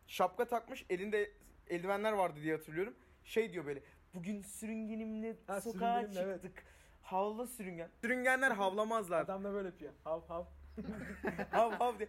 Şapka 0.07 0.45
takmış. 0.45 0.85
Elinde 0.91 1.31
eldivenler 1.71 2.13
vardı 2.13 2.41
diye 2.43 2.55
hatırlıyorum. 2.57 2.95
Şey 3.25 3.53
diyor 3.53 3.67
böyle. 3.67 3.83
Bugün 4.15 4.43
sürüngenimle 4.43 5.37
Ha, 5.47 5.61
sokağa 5.61 6.01
sürüngenimle, 6.01 6.33
çıktık. 6.35 6.53
evet. 6.59 6.67
Havla 7.03 7.47
sürüngen. 7.47 7.89
Sürüngenler 8.01 8.51
havlamazlar. 8.51 9.21
Adam 9.23 9.45
da 9.45 9.53
böyle 9.53 9.69
yapıyor. 9.69 9.93
Hav 10.05 10.21
hav. 10.29 10.45
hav 11.51 11.71
hav 11.73 11.99
diye. 11.99 12.09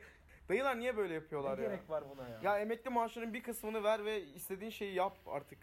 Dayılar 0.49 0.79
niye 0.79 0.97
böyle 0.97 1.13
yapıyorlar 1.13 1.58
Ne 1.58 1.63
ya? 1.63 1.69
gerek 1.69 1.89
var 1.89 2.03
buna 2.10 2.29
ya? 2.29 2.39
Ya 2.43 2.60
emekli 2.60 2.89
maaşının 2.89 3.34
bir 3.34 3.43
kısmını 3.43 3.84
ver 3.84 4.06
ve 4.06 4.23
istediğin 4.23 4.71
şeyi 4.71 4.93
yap 4.95 5.17
artık. 5.25 5.60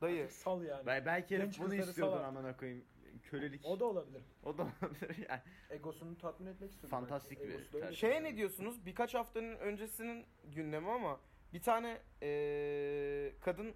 Dayı. 0.00 0.22
Artık 0.24 0.32
sal 0.36 0.62
yani. 0.64 0.86
Bel- 0.86 1.06
belki 1.06 1.34
herif 1.36 1.44
Genç 1.46 1.58
bunu 1.58 1.68
kızları 1.68 1.88
istiyordur 1.90 2.12
salar. 2.12 2.24
amına 2.24 2.56
koyayım. 2.56 2.84
Kölelik. 3.22 3.64
O 3.64 3.80
da 3.80 3.84
olabilir. 3.84 4.22
O 4.44 4.58
da 4.58 4.62
olabilir 4.62 5.26
yani. 5.28 5.40
Egosunu 5.70 6.18
tatmin 6.18 6.46
etmek 6.46 6.70
istiyor. 6.72 6.90
Fantastik 6.90 7.40
bir 7.42 7.48
Egosu 7.48 7.72
da 7.72 7.76
öyle. 7.76 7.86
tercih. 7.86 8.00
Şeye 8.00 8.22
ne 8.22 8.36
diyorsunuz? 8.36 8.86
Birkaç 8.86 9.14
haftanın 9.14 9.56
öncesinin 9.56 10.26
gündemi 10.44 10.90
ama 10.90 11.20
bir 11.52 11.62
tane 11.62 11.98
eee, 12.22 13.32
kadın 13.40 13.74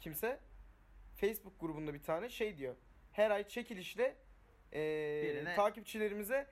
kimse 0.00 0.40
Facebook 1.16 1.60
grubunda 1.60 1.94
bir 1.94 2.02
tane 2.02 2.28
şey 2.28 2.58
diyor. 2.58 2.74
Her 3.12 3.30
ay 3.30 3.48
çekilişle 3.48 4.16
eee, 4.72 4.80
Birine- 5.24 5.54
takipçilerimize 5.56 6.46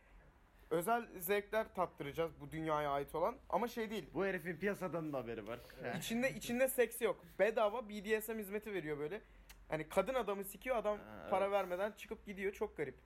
özel 0.71 1.09
zevkler 1.21 1.75
tattıracağız 1.75 2.41
bu 2.41 2.51
dünyaya 2.51 2.91
ait 2.91 3.15
olan 3.15 3.37
ama 3.49 3.69
şey 3.69 3.91
değil. 3.91 4.11
Bu 4.15 4.25
herifin 4.25 4.57
piyasadan 4.57 5.13
da 5.13 5.19
haberi 5.19 5.47
var. 5.47 5.61
İçinde 5.99 6.31
içinde 6.31 6.69
seks 6.69 7.01
yok. 7.03 7.25
Bedava 7.39 7.89
BDSM 7.89 8.39
hizmeti 8.39 8.73
veriyor 8.75 8.99
böyle. 8.99 9.21
Hani 9.69 9.89
kadın 9.89 10.15
adamı 10.15 10.45
sikiyor 10.45 10.77
adam 10.77 10.99
Ha, 10.99 11.27
para 11.31 11.45
evet. 11.45 11.53
vermeden 11.53 11.93
çıkıp 11.93 12.27
gidiyor 12.27 12.53
çok 12.53 12.77
garip. 12.77 12.99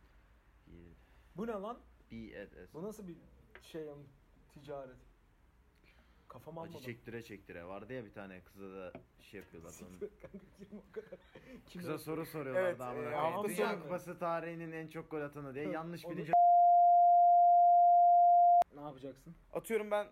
Bu 1.37 1.47
ne 1.47 1.53
lan? 1.53 1.79
BS. 2.13 2.75
Bu 2.75 2.83
nasıl 2.83 3.09
bir 3.09 3.17
şey 3.63 3.83
yani 3.85 4.03
ticaret? 4.55 4.97
Kafam 6.29 6.59
Acı 6.59 6.71
almadı. 6.71 6.85
çektire 6.85 7.23
çektire. 7.23 7.65
Vardı 7.65 7.93
ya 7.93 8.05
bir 8.05 8.13
tane 8.13 8.41
kıza 8.41 8.71
da 8.77 8.93
şey 9.21 9.41
yapıyorlar. 9.41 9.71
sonra. 9.71 9.91
Kanka 10.01 10.07
girme 10.59 10.81
o 10.89 10.93
kadar. 10.93 11.19
Kim 11.67 11.81
Kıza 11.81 11.99
soru 11.99 12.27
soruyorlar 12.27 12.63
Evet, 12.63 12.81
amına 12.81 13.01
e, 13.01 13.05
koyayım. 13.13 13.33
hafta 13.33 13.49
Dünya 13.49 13.69
sonu. 13.71 13.83
Kupası 13.83 14.19
tarihinin 14.19 14.73
en 14.73 14.89
çok 14.89 15.11
gol 15.11 15.21
atanı 15.21 15.55
diye 15.55 15.69
yanlış 15.69 16.05
onu- 16.05 16.13
bilince 16.17 16.33
Ne 18.79 18.85
yapacaksın? 18.85 19.35
Atıyorum 19.53 19.91
ben 19.91 20.07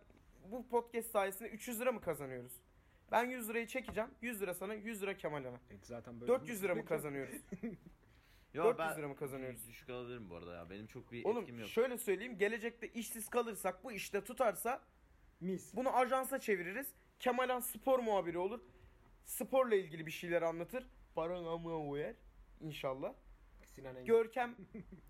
bu 0.50 0.68
podcast 0.68 1.11
sayesinde 1.11 1.48
300 1.48 1.81
lira 1.81 1.92
mı 1.92 2.00
kazanıyoruz? 2.00 2.52
Ben 3.12 3.24
100 3.31 3.48
lirayı 3.48 3.66
çekeceğim. 3.66 4.11
100 4.22 4.42
lira 4.42 4.55
sana, 4.55 4.74
100 4.74 5.02
lira 5.02 5.16
Kemal'e. 5.16 5.48
Evet, 5.70 5.87
zaten 5.87 6.20
böyle. 6.20 6.33
400 6.33 6.62
lira 6.62 6.74
mı 6.74 6.85
kazanıyoruz? 6.85 7.35
Yo, 8.55 8.64
400 8.64 8.98
lira 8.98 9.09
mı 9.09 9.16
kazanıyoruz? 9.16 9.68
Düşük 9.68 9.90
alabilirim 9.90 10.31
bu 10.31 10.37
arada 10.37 10.55
ya. 10.55 10.70
Benim 10.70 10.87
çok 10.87 11.12
bir 11.12 11.24
Oğlum 11.24 11.42
etkim 11.42 11.59
yok. 11.59 11.68
şöyle 11.68 11.98
söyleyeyim. 11.98 12.38
Gelecekte 12.38 12.88
işsiz 12.88 13.29
kalırsak 13.29 13.85
bu 13.85 13.92
işte 13.92 14.24
tutarsa 14.24 14.83
Mis. 15.40 15.74
bunu 15.74 15.96
ajansa 15.96 16.40
çeviririz. 16.40 16.87
Kemal'an 17.18 17.61
spor 17.61 17.98
muhabiri 17.98 18.38
olur. 18.38 18.61
Sporla 19.24 19.74
ilgili 19.74 20.07
bir 20.07 20.11
şeyler 20.11 20.42
anlatır. 20.42 20.87
Paran 21.14 21.44
ama 21.44 21.76
uyar. 21.76 22.14
İnşallah. 22.61 23.14
Sinan 23.76 23.96
Engin. 23.96 24.06
Görkem 24.06 24.56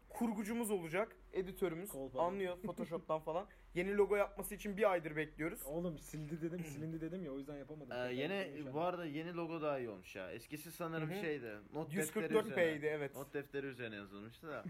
kurgucumuz 0.08 0.70
olacak. 0.70 1.16
Editörümüz. 1.32 1.90
Kolpa. 1.90 2.20
Anlıyor 2.22 2.56
Photoshop'tan 2.62 3.20
falan. 3.20 3.46
Yeni 3.74 3.96
logo 3.96 4.16
yapması 4.16 4.54
için 4.54 4.76
bir 4.76 4.90
aydır 4.90 5.16
bekliyoruz. 5.16 5.66
Oğlum 5.66 5.98
sildi 5.98 6.42
dedim 6.42 6.64
silindi 6.64 7.00
dedim 7.00 7.24
ya 7.24 7.32
o 7.32 7.38
yüzden 7.38 7.56
yapamadım. 7.56 7.92
Ee, 7.92 8.14
yeni 8.14 8.64
bu 8.72 8.80
arada 8.80 9.04
yeni 9.04 9.34
logo 9.34 9.62
daha 9.62 9.78
iyi 9.78 9.88
olmuş 9.88 10.16
ya. 10.16 10.30
Eskisi 10.30 10.72
sanırım 10.72 11.10
Hı 11.10 11.14
hı. 11.14 11.20
şeydi. 11.20 11.56
Not 11.74 11.86
defteri 11.96 12.22
144 12.22 12.46
üzerine. 12.46 12.72
P'ydi 12.72 12.86
evet. 12.86 13.16
Not 13.16 13.34
defteri 13.34 13.66
üzerine 13.66 13.96
yazılmıştı 13.96 14.48
da. 14.48 14.64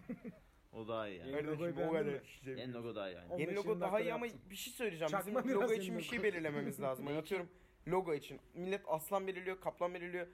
o 0.72 0.88
daha 0.88 1.08
iyi 1.08 1.18
yani. 1.18 1.30
Yeni 1.30 1.46
logoyu 1.46 1.72
o 1.72 1.76
beğendin 1.76 1.92
kadar 1.92 2.04
mi? 2.04 2.60
Yeni 2.60 2.72
logo 2.72 2.94
daha 2.94 3.10
iyi 3.10 3.14
yani. 3.14 3.40
Yeni 3.42 3.52
15-20 3.52 3.56
logo 3.56 3.80
daha 3.80 4.00
iyi 4.00 4.14
ama 4.14 4.26
bir 4.50 4.56
şey 4.56 4.72
söyleyeceğim. 4.72 5.10
Çakma 5.10 5.44
Bizim 5.44 5.60
logo 5.60 5.72
için 5.72 5.98
bir 5.98 6.02
şey 6.02 6.22
belirlememiz 6.22 6.80
lazım. 6.80 7.08
Atıyorum 7.18 7.48
logo 7.88 8.14
için. 8.14 8.40
Millet 8.54 8.82
aslan 8.86 9.26
belirliyor, 9.26 9.60
kaplan 9.60 9.94
belirliyor, 9.94 10.26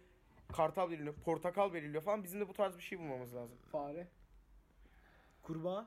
kartal 0.52 0.90
belirliyor, 0.90 1.14
portakal 1.14 1.72
belirliyor 1.72 2.02
falan. 2.02 2.24
Bizim 2.24 2.40
de 2.40 2.48
bu 2.48 2.52
tarz 2.52 2.76
bir 2.76 2.82
şey 2.82 2.98
bulmamız 2.98 3.34
lazım. 3.34 3.58
Fare. 3.72 4.08
Kurbağa. 5.42 5.86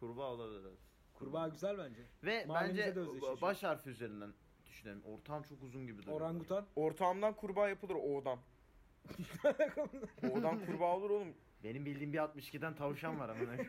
Kurbağa 0.00 0.32
olabilir. 0.32 0.60
evet. 0.68 0.78
Kurbağa 1.14 1.48
güzel 1.48 1.78
bence. 1.78 2.02
Ve 2.24 2.44
Mahallemize 2.44 2.82
bence 2.82 2.96
de 2.96 3.00
özdeşleşiyor. 3.00 3.40
baş 3.40 3.62
harfi 3.62 3.90
üzerinden 3.90 4.32
düşünelim. 4.66 5.02
Ortam 5.04 5.42
çok 5.42 5.62
uzun 5.62 5.86
gibi 5.86 6.02
duruyor. 6.02 6.20
Orangutan. 6.20 6.66
Ortağımdan 6.76 7.32
kurbağa 7.34 7.68
yapılır 7.68 7.94
O'dan. 7.94 8.38
O'dan 10.32 10.66
kurbağa 10.66 10.96
olur 10.96 11.10
oğlum. 11.10 11.34
Benim 11.64 11.86
bildiğim 11.86 12.12
bir 12.12 12.18
62'den 12.18 12.74
tavşan 12.74 13.20
var 13.20 13.28
ama. 13.28 13.40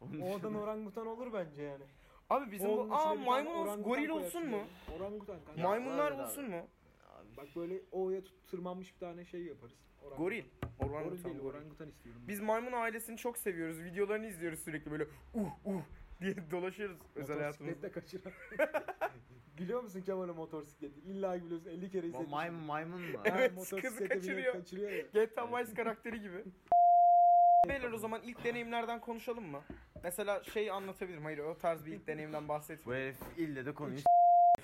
Onun 0.00 0.20
Oradan 0.20 0.54
orangutan 0.54 1.06
olur 1.06 1.32
bence 1.32 1.62
yani. 1.62 1.84
Abi 2.30 2.52
bizim 2.52 2.70
Onun 2.70 2.78
bu 2.78 2.94
içine 2.94 2.96
aa 2.96 3.10
bir 3.10 3.14
tane 3.16 3.24
maymun 3.30 3.50
olsun, 3.50 3.62
orangutan 3.66 3.82
goril 3.82 4.08
koyarsın 4.08 4.38
olsun 4.38 4.50
mu? 4.50 4.62
Orangutan 4.96 5.44
kanka. 5.44 5.60
Ya, 5.60 5.68
Maymunlar 5.68 6.10
olabilir 6.10 6.24
olsun 6.24 6.50
mu? 6.50 6.66
Bak 7.36 7.46
böyle 7.56 7.80
O'ya 7.92 8.20
tırmanmış 8.50 8.94
bir 8.94 8.98
tane 9.00 9.24
şey 9.24 9.42
yaparız. 9.42 9.74
Orangutan. 10.02 10.24
Goril. 10.24 10.44
Goril 10.80 10.92
Orangutan. 10.92 11.24
değil, 11.24 11.42
goril. 11.42 11.56
orangutan 11.56 11.88
istiyorum. 11.88 12.22
Biz 12.28 12.40
maymun 12.40 12.72
ailesini 12.72 13.16
çok 13.16 13.38
seviyoruz. 13.38 13.82
Videolarını 13.84 14.26
izliyoruz 14.26 14.58
sürekli 14.58 14.90
böyle 14.90 15.04
uh 15.34 15.48
uh 15.64 15.82
diye 16.20 16.34
dolaşıyoruz 16.50 16.96
özel 17.14 17.36
hayatımızda. 17.38 17.88
Motosiklette 17.88 18.00
kaçıran. 18.00 18.32
Biliyor 19.58 19.82
musun 19.82 20.00
Kemal'in 20.00 20.34
motosikleti? 20.34 21.00
İlla 21.00 21.44
biliyorsun 21.44 21.70
50 21.70 21.90
kere 21.90 22.06
izledim. 22.06 22.28
maymun 22.30 22.62
maymun 22.62 23.00
mu? 23.00 23.18
Evet, 23.24 23.52
kızı 23.82 24.08
kaçırıyor. 24.08 24.52
kaçırıyor 24.52 24.90
ya. 24.90 25.24
GTA 25.24 25.58
Vice 25.58 25.74
karakteri 25.74 26.20
gibi. 26.20 26.44
Beyler 27.68 27.92
o 27.92 27.98
zaman 27.98 28.22
ilk 28.22 28.44
deneyimlerden 28.44 29.00
konuşalım 29.00 29.44
mı? 29.44 29.60
Mesela 30.02 30.42
şey 30.44 30.70
anlatabilirim. 30.70 31.22
Hayır 31.24 31.38
o 31.38 31.58
tarz 31.58 31.86
bir 31.86 31.92
ilk 31.92 32.06
deneyimden 32.06 32.44
Bu 32.44 32.48
bahsetmiyorum. 32.48 33.04
herif 33.04 33.38
ille 33.38 33.66
de 33.66 33.74
konuyu 33.74 33.98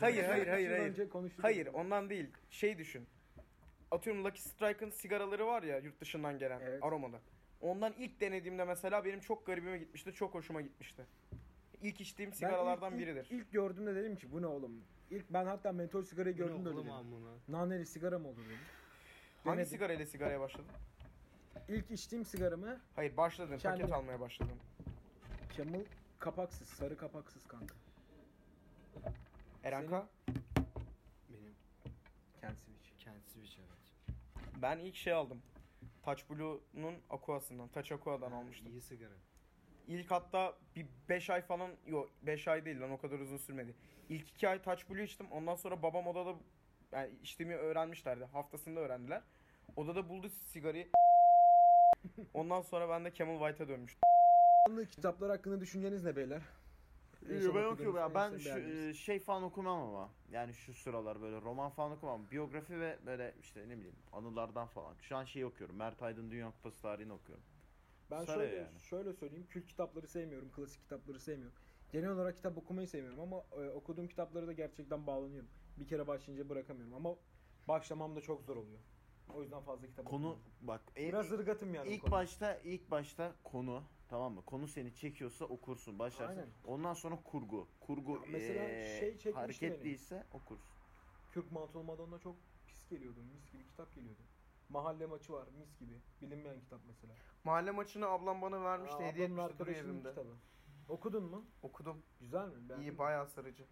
Hayır 0.01 0.25
hayır 0.25 0.47
hayır 0.47 0.71
hayır. 0.71 0.83
önce 0.91 1.09
konuştuk. 1.09 1.45
Hayır 1.45 1.67
ondan 1.67 2.11
değil. 2.11 2.27
Şey 2.51 2.79
düşün. 2.79 3.07
Atıyorum 3.91 4.25
Lucky 4.25 4.41
Strike'ın 4.43 4.91
sigaraları 4.91 5.47
var 5.47 5.63
ya 5.63 5.79
yurt 5.79 6.01
dışından 6.01 6.39
gelen 6.39 6.61
Evet. 6.61 6.83
aromalı. 6.83 7.21
Ondan 7.61 7.93
ilk 7.99 8.21
denediğimde 8.21 8.65
mesela 8.65 9.05
benim 9.05 9.21
çok 9.21 9.47
garibime 9.47 9.79
gitmişti. 9.79 10.13
Çok 10.13 10.35
hoşuma 10.35 10.61
gitmişti. 10.61 11.03
İlk 11.83 12.01
içtiğim 12.01 12.31
Ben 12.31 12.37
sigaralardan 12.37 12.93
ilk- 12.93 13.01
ilk- 13.01 13.07
biridir. 13.09 13.27
İlk 13.31 13.53
gördüğümde 13.53 13.95
dedim 13.95 14.17
ki 14.17 14.33
bu 14.33 14.43
ne 14.43 14.47
oğlum? 14.47 14.73
İlk 15.11 15.31
ben 15.31 15.47
hatta 15.47 15.73
mentol 15.73 16.03
sigarayı 16.03 16.37
gördüm 16.37 16.65
de 16.65 16.71
dedim. 16.77 16.91
amına? 16.91 17.31
Naneli 17.49 17.87
sigara 17.87 18.19
mı 18.19 18.29
olur 18.29 18.45
dedim. 18.45 18.57
Hangi 19.45 19.57
denedim. 19.57 19.71
sigara 19.71 19.93
ile 19.93 20.07
sigaraya 20.07 20.41
başladın? 20.41 20.71
İlk 21.69 21.91
içtiğim 21.91 22.25
sigaramı 22.25 22.81
Hayır 22.97 23.17
başladın. 23.17 23.59
Kendim. 23.59 23.81
Paket 23.81 23.97
almaya 23.97 24.21
başladın. 24.21 24.57
Camel 25.57 25.85
kapaksız, 26.19 26.69
sarı 26.69 26.97
kapaksız 26.97 27.47
kanka. 27.47 27.75
Erenka? 29.65 30.09
Benim 31.29 31.55
Kent 32.41 32.59
Switch. 32.59 33.05
Kent 33.05 33.25
Switch 33.29 33.59
evet. 33.59 34.07
Ben 34.63 34.79
ilk 34.79 34.97
şey 34.97 35.13
aldım. 35.13 35.43
Touch 36.03 36.23
Blue'nun 36.31 36.95
Aqua'sından, 37.11 37.69
Touch 37.69 37.93
Aqua'dan 37.93 38.33
almıştım. 38.33 38.69
İyi 38.69 38.81
sigara. 38.81 39.15
İlk 39.87 40.11
hatta 40.11 40.55
bir 40.77 40.87
5 41.09 41.31
ay 41.31 41.43
falan, 41.43 41.71
yok 41.87 42.11
5 42.23 42.49
ay 42.49 42.65
değil 42.65 42.81
lan 42.81 42.91
o 42.91 42.99
kadar 42.99 43.19
uzun 43.19 43.37
sürmedi. 43.37 43.75
İlk 44.09 44.29
2 44.29 44.49
ay 44.49 44.63
Touch 44.63 44.91
Blue 44.91 45.05
içtim. 45.05 45.27
Ondan 45.31 45.55
sonra 45.55 45.83
babam 45.83 46.07
odada 46.07 46.35
yani 46.93 47.11
içtiğimi 47.23 47.55
öğrenmişlerdi. 47.57 48.25
Haftasında 48.25 48.81
öğrendiler. 48.81 49.23
Odada 49.77 50.09
buldu 50.09 50.29
sigarayı. 50.29 50.89
Ondan 52.35 52.61
sonra 52.61 52.89
ben 52.89 53.05
de 53.05 53.15
Camel 53.15 53.39
White'a 53.39 53.69
dönmüştüm. 53.69 54.01
Kitaplar 54.91 55.31
hakkında 55.31 55.61
düşünceniz 55.61 56.05
ne 56.05 56.17
beyler? 56.17 56.43
Son 57.41 57.55
ben 57.55 57.65
okuyorum 57.65 57.97
ya. 57.97 58.15
Ben 58.15 58.39
şu, 58.39 58.59
e, 58.59 58.95
şey 58.95 59.21
falan 59.21 59.43
okumam 59.43 59.83
ama. 59.83 60.11
Yani 60.29 60.55
şu 60.55 60.75
sıralar 60.75 61.21
böyle 61.21 61.41
roman 61.43 61.71
falan 61.71 61.93
okumam. 61.93 62.31
Biyografi 62.31 62.81
ve 62.81 62.99
böyle 63.07 63.37
işte 63.41 63.69
ne 63.69 63.79
bileyim 63.79 64.03
anılardan 64.13 64.67
falan. 64.69 64.97
Şu 65.01 65.17
an 65.17 65.25
şey 65.25 65.45
okuyorum. 65.45 65.77
Mert 65.77 66.03
Aydın 66.03 66.31
Dünya 66.31 66.53
Kupası 66.53 66.83
tarihini 66.83 67.13
okuyorum. 67.13 67.45
Ben 68.11 68.25
sarıyor 68.25 68.51
şöyle 68.51 68.57
yani. 68.57 68.79
şöyle 68.81 69.13
söyleyeyim. 69.13 69.47
Kült 69.49 69.67
kitapları 69.67 70.09
sevmiyorum, 70.09 70.53
klasik 70.53 70.83
kitapları 70.83 71.21
sevmiyorum. 71.21 71.59
Genel 71.91 72.11
olarak 72.11 72.37
kitap 72.37 72.59
okumayı 72.59 72.89
sevmiyorum 72.89 73.21
ama 73.21 73.47
e, 73.53 73.71
okuduğum 73.71 74.09
kitaplara 74.09 74.47
da 74.47 74.53
gerçekten 74.53 75.07
bağlanıyorum. 75.07 75.51
Bir 75.77 75.87
kere 75.87 76.07
başlayınca 76.07 76.49
bırakamıyorum 76.49 76.95
ama 76.95 77.17
başlamam 77.69 78.17
da 78.17 78.21
çok 78.21 78.43
zor 78.43 78.57
oluyor. 78.57 78.81
O 79.29 79.43
yüzden 79.43 79.63
fazla 79.63 79.87
kitap 79.87 80.07
Konu 80.07 80.27
okumuyorum. 80.27 80.53
bak 80.61 80.93
e- 80.97 81.09
Biraz 81.09 81.33
ırgatım 81.33 81.75
yani. 81.75 81.95
ilk 81.95 82.11
başta 82.11 82.55
ilk 82.65 82.91
başta 82.91 83.41
konu 83.45 83.83
tamam 84.09 84.33
mı? 84.35 84.43
Konu 84.47 84.69
seni 84.69 84.95
çekiyorsa 84.95 85.45
okursun, 85.45 85.99
başlarsın. 85.99 86.41
Aynen. 86.41 86.49
Ondan 86.65 86.95
sonra 86.95 87.17
kurgu. 87.25 87.69
Kurgu 87.81 88.13
Ya 88.15 88.21
mesela 88.29 88.69
eee, 88.69 88.97
şey 89.01 89.19
çekmişti 89.19 89.35
hareketliyse 89.35 90.25
okursun. 90.33 90.69
Kürk 91.31 91.53
Mantolu 91.53 91.85
Madonna 91.85 92.19
çok 92.19 92.37
pis 92.67 92.89
geliyordu. 92.89 93.21
Mis 93.33 93.53
gibi 93.53 93.67
kitap 93.67 93.95
geliyordu. 93.95 94.21
Mahalle 94.69 95.07
maçı 95.07 95.33
var 95.33 95.49
mis 95.59 95.79
gibi. 95.79 95.93
Bilinmeyen 96.23 96.61
kitap 96.61 96.81
mesela. 96.87 97.13
Mahalle 97.45 97.71
maçını 97.71 98.07
ablam 98.07 98.43
bana 98.43 98.65
vermişti. 98.65 98.97
Aa, 98.97 99.07
hediye 99.07 99.25
etmişti 99.25 99.31
duruyor 99.37 99.51
arkadaşının 99.51 99.95
evimde. 99.95 100.09
kitabı. 100.09 100.35
Okudun 100.89 101.25
mu? 101.25 101.45
Okudum. 101.63 102.03
Güzel 102.21 102.49
mi? 102.49 102.69
Beğendin 102.69 102.83
İyi 102.87 102.91
mi? 102.93 102.99
bayağı 102.99 103.27
sarıcı. 103.27 103.65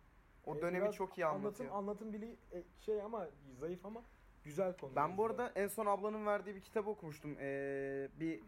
O 0.44 0.57
E, 0.57 0.62
dönemi 0.62 0.92
çok 0.92 1.18
iyi 1.18 1.27
anlatıyor. 1.27 1.70
Anlatım, 1.70 1.88
anlatım 1.88 2.12
bili 2.12 2.37
e, 2.53 2.64
şey 2.81 3.03
ama 3.03 3.29
zayıf 3.59 3.87
ama 3.87 4.03
güzel 4.44 4.77
konu. 4.77 4.96
Ben 4.96 5.18
bu 5.18 5.25
arada 5.27 5.53
en 5.57 5.68
son 5.68 5.87
ablanın 5.87 6.27
verdiği 6.27 6.55
bir 6.55 6.61
kitabı 6.61 6.90
okumuştum. 6.90 7.37
Ee, 7.40 8.09
bir 8.20 8.42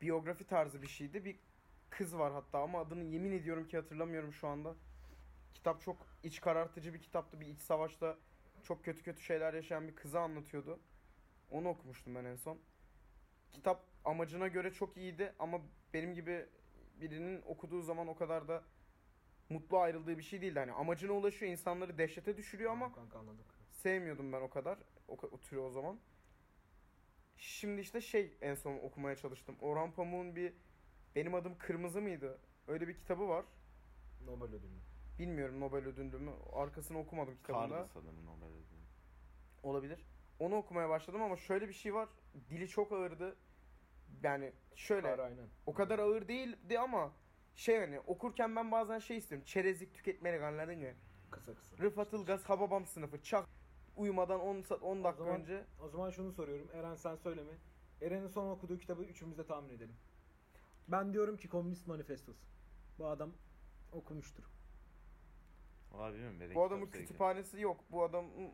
biyografi 0.00 0.44
tarzı 0.44 0.82
bir 0.82 0.86
şeydi. 0.86 1.24
Bir 1.24 1.38
kız 1.90 2.18
var 2.18 2.32
hatta 2.32 2.58
ama 2.58 2.80
adını 2.80 3.04
yemin 3.04 3.32
ediyorum 3.32 3.68
ki 3.68 3.76
hatırlamıyorum 3.76 4.32
şu 4.32 4.48
anda. 4.48 4.74
Kitap 5.54 5.82
çok 5.82 6.06
iç 6.22 6.40
karartıcı 6.40 6.94
bir 6.94 7.00
kitaptı. 7.00 7.40
Bir 7.40 7.46
iç 7.46 7.60
savaşta 7.60 8.16
çok 8.62 8.84
kötü 8.84 9.02
kötü 9.02 9.22
şeyler 9.22 9.54
yaşayan 9.54 9.88
bir 9.88 9.94
kızı 9.94 10.20
anlatıyordu. 10.20 10.80
Onu 11.50 11.68
okumuştum 11.68 12.14
ben 12.14 12.24
en 12.24 12.36
son. 12.36 12.58
Kitap 13.52 13.84
amacına 14.04 14.48
göre 14.48 14.72
çok 14.72 14.96
iyiydi 14.96 15.32
ama 15.38 15.60
benim 15.94 16.14
gibi 16.14 16.46
birinin 17.00 17.42
okuduğu 17.42 17.82
zaman 17.82 18.08
o 18.08 18.16
kadar 18.16 18.48
da 18.48 18.62
mutlu 19.48 19.78
ayrıldığı 19.78 20.18
bir 20.18 20.22
şey 20.22 20.40
değildi. 20.42 20.58
Hani 20.58 20.72
amacına 20.72 21.12
ulaşıyor, 21.12 21.52
insanları 21.52 21.98
dehşete 21.98 22.36
düşürüyor 22.36 22.72
ama 22.72 22.92
kanka 22.92 23.18
anladık. 23.18 23.46
sevmiyordum 23.70 24.32
ben 24.32 24.40
o 24.40 24.50
kadar 24.50 24.78
o, 25.08 25.12
o 25.12 25.38
türü 25.38 25.60
o 25.60 25.70
zaman. 25.70 25.98
Şimdi 27.38 27.80
işte 27.80 28.00
şey 28.00 28.36
en 28.40 28.54
son 28.54 28.78
okumaya 28.78 29.16
çalıştım. 29.16 29.56
Orhan 29.60 29.92
Pamuk'un 29.92 30.36
bir 30.36 30.52
Benim 31.16 31.34
Adım 31.34 31.58
Kırmızı 31.58 32.00
mıydı? 32.00 32.38
Öyle 32.68 32.88
bir 32.88 32.96
kitabı 32.96 33.28
var. 33.28 33.44
Nobel 34.24 34.48
ödülü. 34.48 34.78
Bilmiyorum 35.18 35.60
Nobel 35.60 35.86
ödüllü 35.86 36.18
mü? 36.18 36.30
Arkasını 36.52 36.98
okumadım 36.98 37.36
kitabında. 37.36 37.68
Kardı 37.74 37.88
sanırım 37.94 38.26
Nobel 38.26 38.48
ödülü. 38.48 38.78
Olabilir. 39.62 40.04
Onu 40.38 40.56
okumaya 40.56 40.88
başladım 40.88 41.22
ama 41.22 41.36
şöyle 41.36 41.68
bir 41.68 41.72
şey 41.72 41.94
var. 41.94 42.08
Dili 42.50 42.68
çok 42.68 42.92
ağırdı. 42.92 43.36
Yani 44.22 44.52
şöyle 44.74 45.02
Kar 45.02 45.18
aynen. 45.18 45.48
o 45.66 45.74
kadar 45.74 45.98
ağır 45.98 46.28
değildi 46.28 46.78
ama 46.78 47.12
şey 47.54 47.78
hani 47.78 48.00
okurken 48.00 48.56
ben 48.56 48.72
bazen 48.72 48.98
şey 48.98 49.16
istiyorum. 49.16 49.44
Çerezlik 49.44 49.94
tüketmeyi 49.94 50.40
anladın 50.40 50.78
mı? 50.78 50.88
Kısa 51.30 51.54
kısa. 51.54 51.78
Rıfat 51.78 52.12
Ilgaz 52.12 52.44
Hababam 52.44 52.86
sınıfı 52.86 53.22
çak 53.22 53.48
uyumadan 53.98 54.40
10 54.40 54.56
sa- 54.62 54.80
10 54.80 55.04
dakika 55.04 55.24
zaman- 55.24 55.40
önce 55.40 55.64
O 55.84 55.88
zaman 55.88 56.10
şunu 56.10 56.32
soruyorum. 56.32 56.68
Eren 56.72 56.94
sen 56.94 57.16
söyleme. 57.16 57.52
Eren'in 58.02 58.28
son 58.28 58.50
okuduğu 58.50 58.78
kitabı 58.78 59.02
üçümüz 59.02 59.38
de 59.38 59.46
tahmin 59.46 59.68
edelim. 59.68 59.96
Ben 60.88 61.12
diyorum 61.12 61.36
ki 61.36 61.48
Komünist 61.48 61.86
Manifestosu. 61.86 62.46
Bu 62.98 63.06
adam 63.06 63.30
okumuştur. 63.92 64.44
Valla 65.92 66.12
bilmiyorum. 66.14 66.38
nereye 66.38 66.54
Bu 66.54 66.64
adamın 66.64 66.86
kütüphanesi 66.86 67.60
yok. 67.60 67.80
Bu 67.90 68.02
adamın 68.02 68.52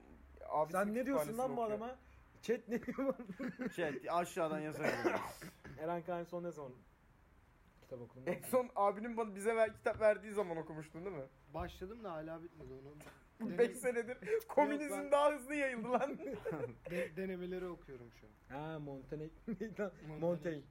abisi 0.48 0.72
Sen 0.72 0.94
ne 0.94 1.06
diyorsun 1.06 1.38
lan 1.38 1.56
bu 1.56 1.62
adama? 1.64 1.96
Chat 2.42 2.68
ne 2.68 2.82
diyor? 2.82 3.14
Şey 3.76 4.00
aşağıdan 4.10 4.60
yazabiliriz. 4.60 5.20
Eren 5.78 6.02
Kayın 6.02 6.24
son 6.24 6.42
ne 6.44 6.50
zaman 6.50 6.72
kitap 7.80 8.00
okudun? 8.00 8.26
En 8.26 8.42
son 8.42 8.70
abinin 8.76 9.16
bana 9.16 9.34
bize 9.34 9.56
ver, 9.56 9.74
kitap 9.74 10.00
verdiği 10.00 10.32
zaman 10.32 10.56
okumuştun 10.56 11.04
değil 11.04 11.16
mi? 11.16 11.26
Başladım 11.54 12.04
da 12.04 12.12
hala 12.12 12.42
bitmedi 12.42 12.72
onu. 12.72 12.94
5 13.40 13.58
Dene- 13.58 13.74
senedir 13.74 14.18
komünizm 14.48 14.92
ben- 14.94 15.10
daha 15.12 15.32
hızlı 15.32 15.54
yayıldı 15.54 15.92
lan. 15.92 16.18
de- 16.90 17.16
denemeleri 17.16 17.66
okuyorum 17.66 18.10
şu 18.12 18.26
an. 18.26 18.58
Ha 18.58 18.78
Montenegro. 18.78 19.90
Montaigne. 20.20 20.62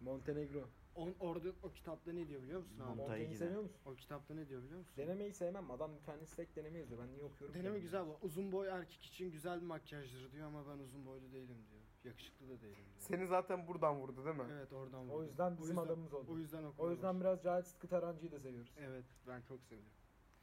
Montenegro. 0.00 0.68
On, 0.94 1.14
orada 1.20 1.48
o 1.62 1.70
kitapta 1.72 2.12
ne 2.12 2.28
diyor 2.28 2.42
biliyor 2.42 2.60
musun 2.60 2.78
abi? 2.80 2.96
Montaigne'i 2.96 3.36
seviyor 3.36 3.62
musun? 3.62 3.76
O 3.84 3.94
kitapta 3.94 4.34
ne 4.34 4.48
diyor 4.48 4.62
biliyor 4.62 4.78
musun? 4.78 4.94
Denemeyi 4.96 5.32
sevmem. 5.32 5.70
Adam 5.70 5.90
kendisi 6.06 6.36
tek 6.36 6.56
deneme 6.56 6.78
yazıyor. 6.78 7.00
Ben 7.02 7.12
niye 7.12 7.24
okuyorum? 7.24 7.54
ki? 7.54 7.60
Deneme 7.62 7.78
güzel 7.78 8.06
bu. 8.06 8.18
Uzun 8.22 8.52
boy 8.52 8.68
erkek 8.68 9.04
için 9.04 9.30
güzel 9.30 9.60
bir 9.60 9.66
makyajdır 9.66 10.32
diyor 10.32 10.46
ama 10.46 10.64
ben 10.68 10.78
uzun 10.78 11.06
boylu 11.06 11.32
değilim 11.32 11.56
diyor. 11.70 11.82
Yakışıklı 12.04 12.46
da 12.48 12.60
değilim 12.60 12.74
diyor. 12.76 12.98
Seni 12.98 13.26
zaten 13.26 13.68
buradan 13.68 13.96
vurdu 13.96 14.24
değil 14.24 14.36
mi? 14.36 14.42
Evet 14.52 14.72
oradan 14.72 15.08
O 15.08 15.12
vurdu. 15.14 15.24
yüzden 15.26 15.52
bizim 15.58 15.66
yüzden- 15.68 15.82
adamımız 15.86 16.14
oldu. 16.14 16.32
O 16.32 16.38
yüzden 16.38 16.62
O 16.62 16.66
okumaya 16.68 16.92
yüzden 16.92 17.20
biraz 17.20 17.42
Cahit 17.42 17.66
Sıtkı 17.66 17.88
Tarancı'yı 17.88 18.32
da 18.32 18.38
seviyoruz. 18.40 18.72
Evet 18.78 19.04
ben 19.28 19.40
çok 19.40 19.62
seviyorum. 19.64 19.92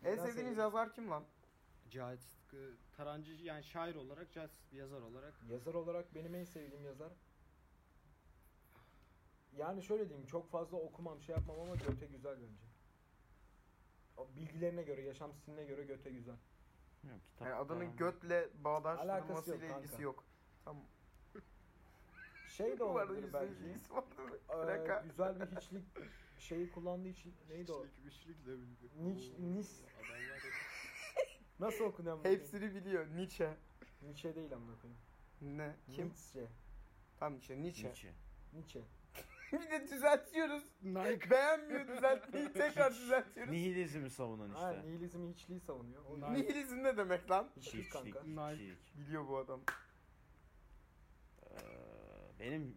En 0.03 0.15
sevdiğiniz 0.15 0.57
yazar 0.57 0.93
kim 0.93 1.11
lan? 1.11 1.23
Cahit 1.89 2.21
Sıtkı 2.21 2.73
Tarancı 2.97 3.31
yani 3.31 3.63
şair 3.63 3.95
olarak 3.95 4.31
Cahit 4.31 4.51
Sıtkı 4.51 4.75
yazar 4.75 5.01
olarak 5.01 5.33
Yazar 5.49 5.73
olarak 5.73 6.15
benim 6.15 6.35
en 6.35 6.43
sevdiğim 6.43 6.85
yazar. 6.85 7.11
Yani 9.57 9.83
şöyle 9.83 10.09
diyeyim 10.09 10.27
çok 10.27 10.49
fazla 10.49 10.77
okumam 10.77 11.21
şey 11.21 11.35
yapmam 11.35 11.59
ama 11.59 11.75
Göte 11.75 12.05
güzel 12.05 12.37
bence. 12.41 12.65
O 14.17 14.27
bilgilerine 14.35 14.83
göre, 14.83 15.01
yaşam 15.01 15.33
stiline 15.33 15.63
göre 15.63 15.83
Göte 15.83 16.09
güzel. 16.09 16.35
Bilmiyorum, 17.03 17.23
kitap 17.31 17.47
Yani 17.47 17.55
adının 17.55 17.79
falan. 17.85 17.95
götle 17.95 18.49
bağdaştırılmasıyla 18.63 19.65
yok 19.65 19.77
ilgisi 19.77 19.91
kanka. 19.91 20.03
yok. 20.03 20.23
Tamam. 20.65 20.83
Şey 22.49 22.79
de 22.79 22.83
olabilir 22.93 23.33
belki. 23.33 23.63
Ee, 24.49 25.03
güzel 25.07 25.39
bir 25.39 25.55
hiçlik 25.57 25.83
şeyi 26.39 26.71
kullandığı 26.71 27.07
için 27.09 27.33
neydi 27.49 27.71
o? 27.71 27.85
Üçlük, 27.85 28.05
üçlükle 28.05 28.51
bildi. 28.57 28.89
Niç, 28.99 29.31
nis. 29.39 29.81
Adamlar 29.83 30.29
Nasıl 31.59 31.83
okunuyor? 31.83 32.19
bu? 32.19 32.29
Hepsini 32.29 32.75
biliyor. 32.75 33.07
Nietzsche. 33.15 33.57
Nietzsche 34.01 34.35
değil 34.35 34.53
amına 34.53 34.75
koyayım. 34.81 35.01
Ne? 35.41 35.75
Kim? 35.91 36.05
Nietzsche. 36.05 36.47
Tamam 37.19 37.39
işte 37.39 37.61
Nietzsche. 37.61 37.87
Nietzsche. 37.87 38.13
Nietzsche. 38.53 38.81
bir 39.53 39.71
de 39.71 39.87
düzeltiyoruz. 39.87 40.63
Nike. 40.83 41.29
Beğenmiyor 41.29 41.87
düzeltmeyi 41.87 42.53
tekrar 42.53 42.93
düzeltiyoruz. 42.95 43.51
Nihilizmi 43.53 44.09
savunan 44.09 44.49
Ha, 44.49 44.73
işte. 44.73 44.87
nihilizmi 44.87 45.29
hiçliği 45.33 45.59
savunuyor. 45.59 46.05
O 46.05 46.17
Nihil- 46.19 46.33
Nihilizm 46.33 46.83
ne 46.83 46.97
demek 46.97 47.31
lan? 47.31 47.51
hiçlik 47.57 47.91
kanka. 47.91 48.07
Hiçlik. 48.19 48.25
Nike. 48.37 48.63
hiçlik. 48.75 48.97
Biliyor 48.97 49.27
bu 49.27 49.37
adam. 49.37 49.61
Ee, 51.43 51.57
benim 52.39 52.75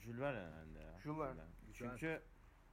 Jules 0.00 0.20
Verne 0.20 0.38
herhalde 0.38 0.78
ya. 0.78 1.00
Jules 1.04 1.18
Verne. 1.18 1.42
Çünkü 1.74 2.22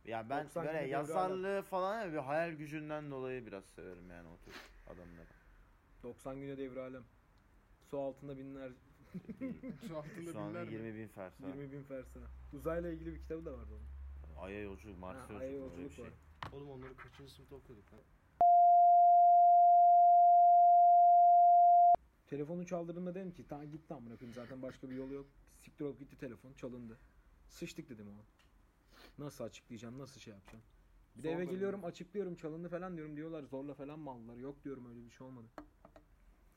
ya 0.07 0.29
ben 0.29 0.45
90 0.45 0.65
böyle 0.65 0.79
gibi 0.79 0.89
yazarlığı 0.89 1.61
falan 1.61 2.01
ya 2.01 2.13
bir 2.13 2.17
hayal 2.17 2.51
gücünden 2.51 3.11
dolayı 3.11 3.45
biraz 3.45 3.65
severim 3.65 4.09
yani 4.09 4.27
o 4.27 4.37
tür 4.45 4.53
adamları. 4.87 5.27
90 6.03 6.39
güne 6.39 6.57
devre 6.57 6.81
alem. 6.81 7.03
Su 7.89 7.99
altında 7.99 8.37
binler, 8.37 8.71
Şu 9.87 9.97
altında 9.97 10.31
Şu 10.31 10.39
binler 10.39 10.63
mi? 10.67 10.73
20 10.73 10.95
bin 10.95 11.07
fersa. 11.07 11.47
20 11.47 11.71
bin 11.71 11.83
fersa. 11.83 12.19
Uzayla 12.53 12.91
ilgili 12.91 13.13
bir 13.13 13.19
kitabı 13.19 13.45
da 13.45 13.53
vardı 13.53 13.71
onun. 13.71 14.45
Ay'a 14.45 14.61
yolculuk, 14.61 14.99
Mars'a 14.99 15.19
yolculuk. 15.19 15.41
Ay'a 15.41 15.51
bir 15.51 15.57
yolculuk 15.57 15.91
şey. 15.91 16.05
var. 16.05 16.11
Oğlum 16.53 16.69
onları 16.69 16.95
kaçıncı 16.95 17.33
sınıfta 17.33 17.55
okuduk 17.55 17.93
lan? 17.93 17.99
Telefonu 22.27 22.65
çaldırdığımda 22.65 23.15
dedim 23.15 23.31
ki 23.31 23.47
tamam 23.47 23.71
gitti 23.71 23.93
amına 23.93 24.17
koyayım 24.17 24.35
zaten 24.35 24.61
başka 24.61 24.89
bir 24.89 24.95
yolu 24.95 25.13
yok. 25.13 25.27
Siktir 25.57 25.85
olup 25.85 25.99
gitti 25.99 26.17
telefon 26.17 26.53
çalındı. 26.53 26.99
Sıçtık 27.47 27.89
dedim 27.89 28.07
o 28.07 28.11
an. 28.11 28.25
Nasıl 29.17 29.43
açıklayacağım 29.43 29.99
nasıl 29.99 30.19
şey 30.21 30.33
yapacağım. 30.33 30.63
Bir 31.17 31.23
de 31.23 31.31
eve 31.31 31.43
Zorla 31.43 31.53
geliyorum 31.53 31.85
açıklıyorum 31.85 32.35
çalındı 32.35 32.69
falan 32.69 32.97
diyorum 32.97 33.15
diyorlar 33.17 33.43
zorla 33.43 33.73
falan 33.73 33.99
mı 33.99 34.11
aldılar. 34.11 34.35
Yok 34.37 34.63
diyorum 34.63 34.89
öyle 34.89 35.05
bir 35.05 35.09
şey 35.11 35.27
olmadı. 35.27 35.47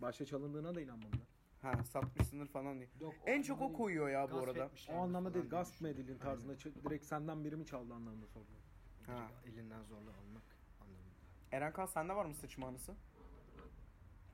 Başka 0.00 0.24
çalındığına 0.24 0.74
da 0.74 0.80
inanmadılar. 0.80 1.26
Ha 1.62 1.84
satmışsındır 1.84 2.46
falan 2.46 2.76
diye. 2.78 2.88
Yok, 3.00 3.14
En 3.26 3.42
çok 3.42 3.60
o 3.62 3.72
koyuyor 3.72 4.08
ya 4.08 4.30
bu 4.30 4.34
Gasp 4.34 4.48
arada. 4.48 4.64
etmişler 4.64 4.94
O 4.94 4.98
anlamda 4.98 5.34
değil 5.34 5.48
gasp 5.48 5.80
mı 5.80 5.88
edildin 5.88 6.18
tarzında 6.18 6.52
ç- 6.54 6.84
direkt 6.84 7.04
senden 7.04 7.44
biri 7.44 7.56
mi 7.56 7.66
çaldı 7.66 7.94
anlamında 7.94 8.26
sordular. 8.26 8.60
Ha. 9.06 9.30
Elinden 9.46 9.82
zorla 9.82 10.10
almak 10.10 10.42
anlamında. 10.80 11.10
Eren 11.52 11.72
Kan 11.72 11.86
sende 11.86 12.14
var 12.16 12.24
mı 12.24 12.34
sıçma 12.34 12.66
anısı? 12.66 12.94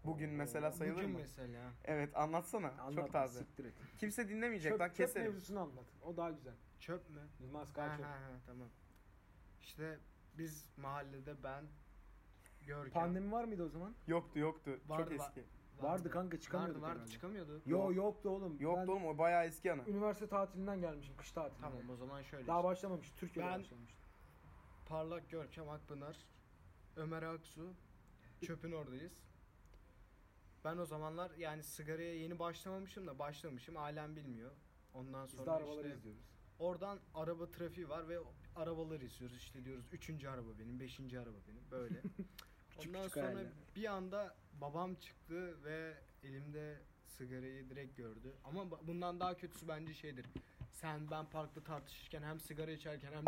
Bugün 0.06 0.30
mesela 0.30 0.72
sayılır 0.72 0.96
Bugün 0.96 1.10
mı? 1.10 1.18
mesela. 1.18 1.72
Evet 1.84 2.16
anlatsana. 2.16 2.68
Anlat, 2.80 2.94
Çok 2.94 3.12
taze. 3.12 3.38
Siktir 3.38 3.64
et. 3.64 3.74
Kimse 3.98 4.28
dinlemeyecek 4.28 4.72
Çöp, 4.72 4.80
lan 4.80 4.88
çöp 4.88 4.96
keserim. 4.96 5.26
mevzusunu 5.26 5.60
anlat. 5.60 5.84
O 6.02 6.16
daha 6.16 6.30
güzel. 6.30 6.54
Çöp 6.80 7.10
mü? 7.10 7.20
Yılmaz 7.40 7.68
Ha, 7.68 7.74
Kağıt 7.74 8.02
ha, 8.02 8.08
ha, 8.10 8.30
tamam. 8.46 8.68
İşte 9.60 9.98
biz 10.38 10.68
mahallede 10.76 11.42
ben 11.42 11.64
Görkem. 12.66 12.92
Pandemi 12.92 13.32
var 13.32 13.44
mıydı 13.44 13.64
o 13.64 13.68
zaman? 13.68 13.94
Yoktu 14.06 14.38
yoktu. 14.38 14.80
Vardı, 14.88 15.10
Çok 15.10 15.20
var. 15.20 15.26
eski. 15.28 15.44
Vardı 15.80 16.10
kanka 16.10 16.40
çıkamıyorduk 16.40 16.76
Vardı 16.76 16.86
vardı 16.86 16.98
herhalde. 16.98 17.12
çıkamıyordu. 17.12 17.62
Yo 17.66 17.92
yoktu 17.92 18.28
oğlum. 18.30 18.56
Yoktu 18.60 18.80
Ben 18.86 18.92
oğlum 18.92 19.06
o 19.06 19.18
bayağı 19.18 19.44
eski 19.44 19.72
anı. 19.72 19.82
Üniversite 19.88 20.26
tatilinden 20.28 20.80
gelmişim 20.80 21.16
kış 21.16 21.32
tatilinden. 21.32 21.70
Tamam 21.70 21.90
o 21.90 21.96
zaman 21.96 22.22
şöyle. 22.22 22.46
Daha 22.46 22.58
işte. 22.58 22.68
başlamamış. 22.68 23.10
Türkiye'de 23.16 23.50
Ben-. 23.50 23.64
Parlak 24.88 25.30
Görkem 25.30 25.68
Akpınar, 25.68 26.16
Ömer 26.96 27.22
Aksu, 27.22 27.72
çöpün 28.46 28.72
oradayız. 28.72 29.12
Ben 30.66 30.76
o 30.78 30.86
zamanlar 30.86 31.30
yani 31.38 31.62
sigaraya 31.62 32.14
yeni 32.14 32.38
başlamamışım 32.38 33.06
da 33.06 33.18
başlamışım. 33.18 33.76
Alem 33.76 34.16
bilmiyor. 34.16 34.50
Ondan 34.94 35.26
Biz 35.26 35.32
de 35.32 35.36
sonra 35.36 35.50
arabaları 35.52 35.86
işte 35.86 35.98
izliyoruz. 35.98 36.22
oradan 36.58 36.98
araba 37.14 37.50
trafiği 37.50 37.88
var 37.88 38.08
ve 38.08 38.18
arabaları 38.56 39.04
izliyoruz. 39.04 39.36
İşte 39.38 39.64
diyoruz 39.64 39.84
üçüncü 39.92 40.28
araba 40.28 40.58
benim, 40.58 40.80
beşinci 40.80 41.20
araba 41.20 41.36
benim 41.48 41.70
böyle. 41.70 42.00
Küçük 42.70 42.88
Ondan 42.88 43.02
küçük 43.02 43.14
sonra 43.14 43.26
hayaller. 43.26 43.46
bir 43.76 43.84
anda 43.84 44.34
babam 44.60 44.94
çıktı 44.94 45.64
ve 45.64 45.94
elimde 46.22 46.80
sigarayı 47.06 47.70
direkt 47.70 47.96
gördü. 47.96 48.32
Ama 48.44 48.70
bundan 48.86 49.20
daha 49.20 49.36
kötüsü 49.36 49.68
bence 49.68 49.94
şeydir. 49.94 50.26
Sen 50.72 51.10
ben 51.10 51.26
parkta 51.26 51.62
tartışırken 51.62 52.22
hem 52.22 52.40
sigara 52.40 52.70
içerken 52.70 53.12
hem 53.12 53.24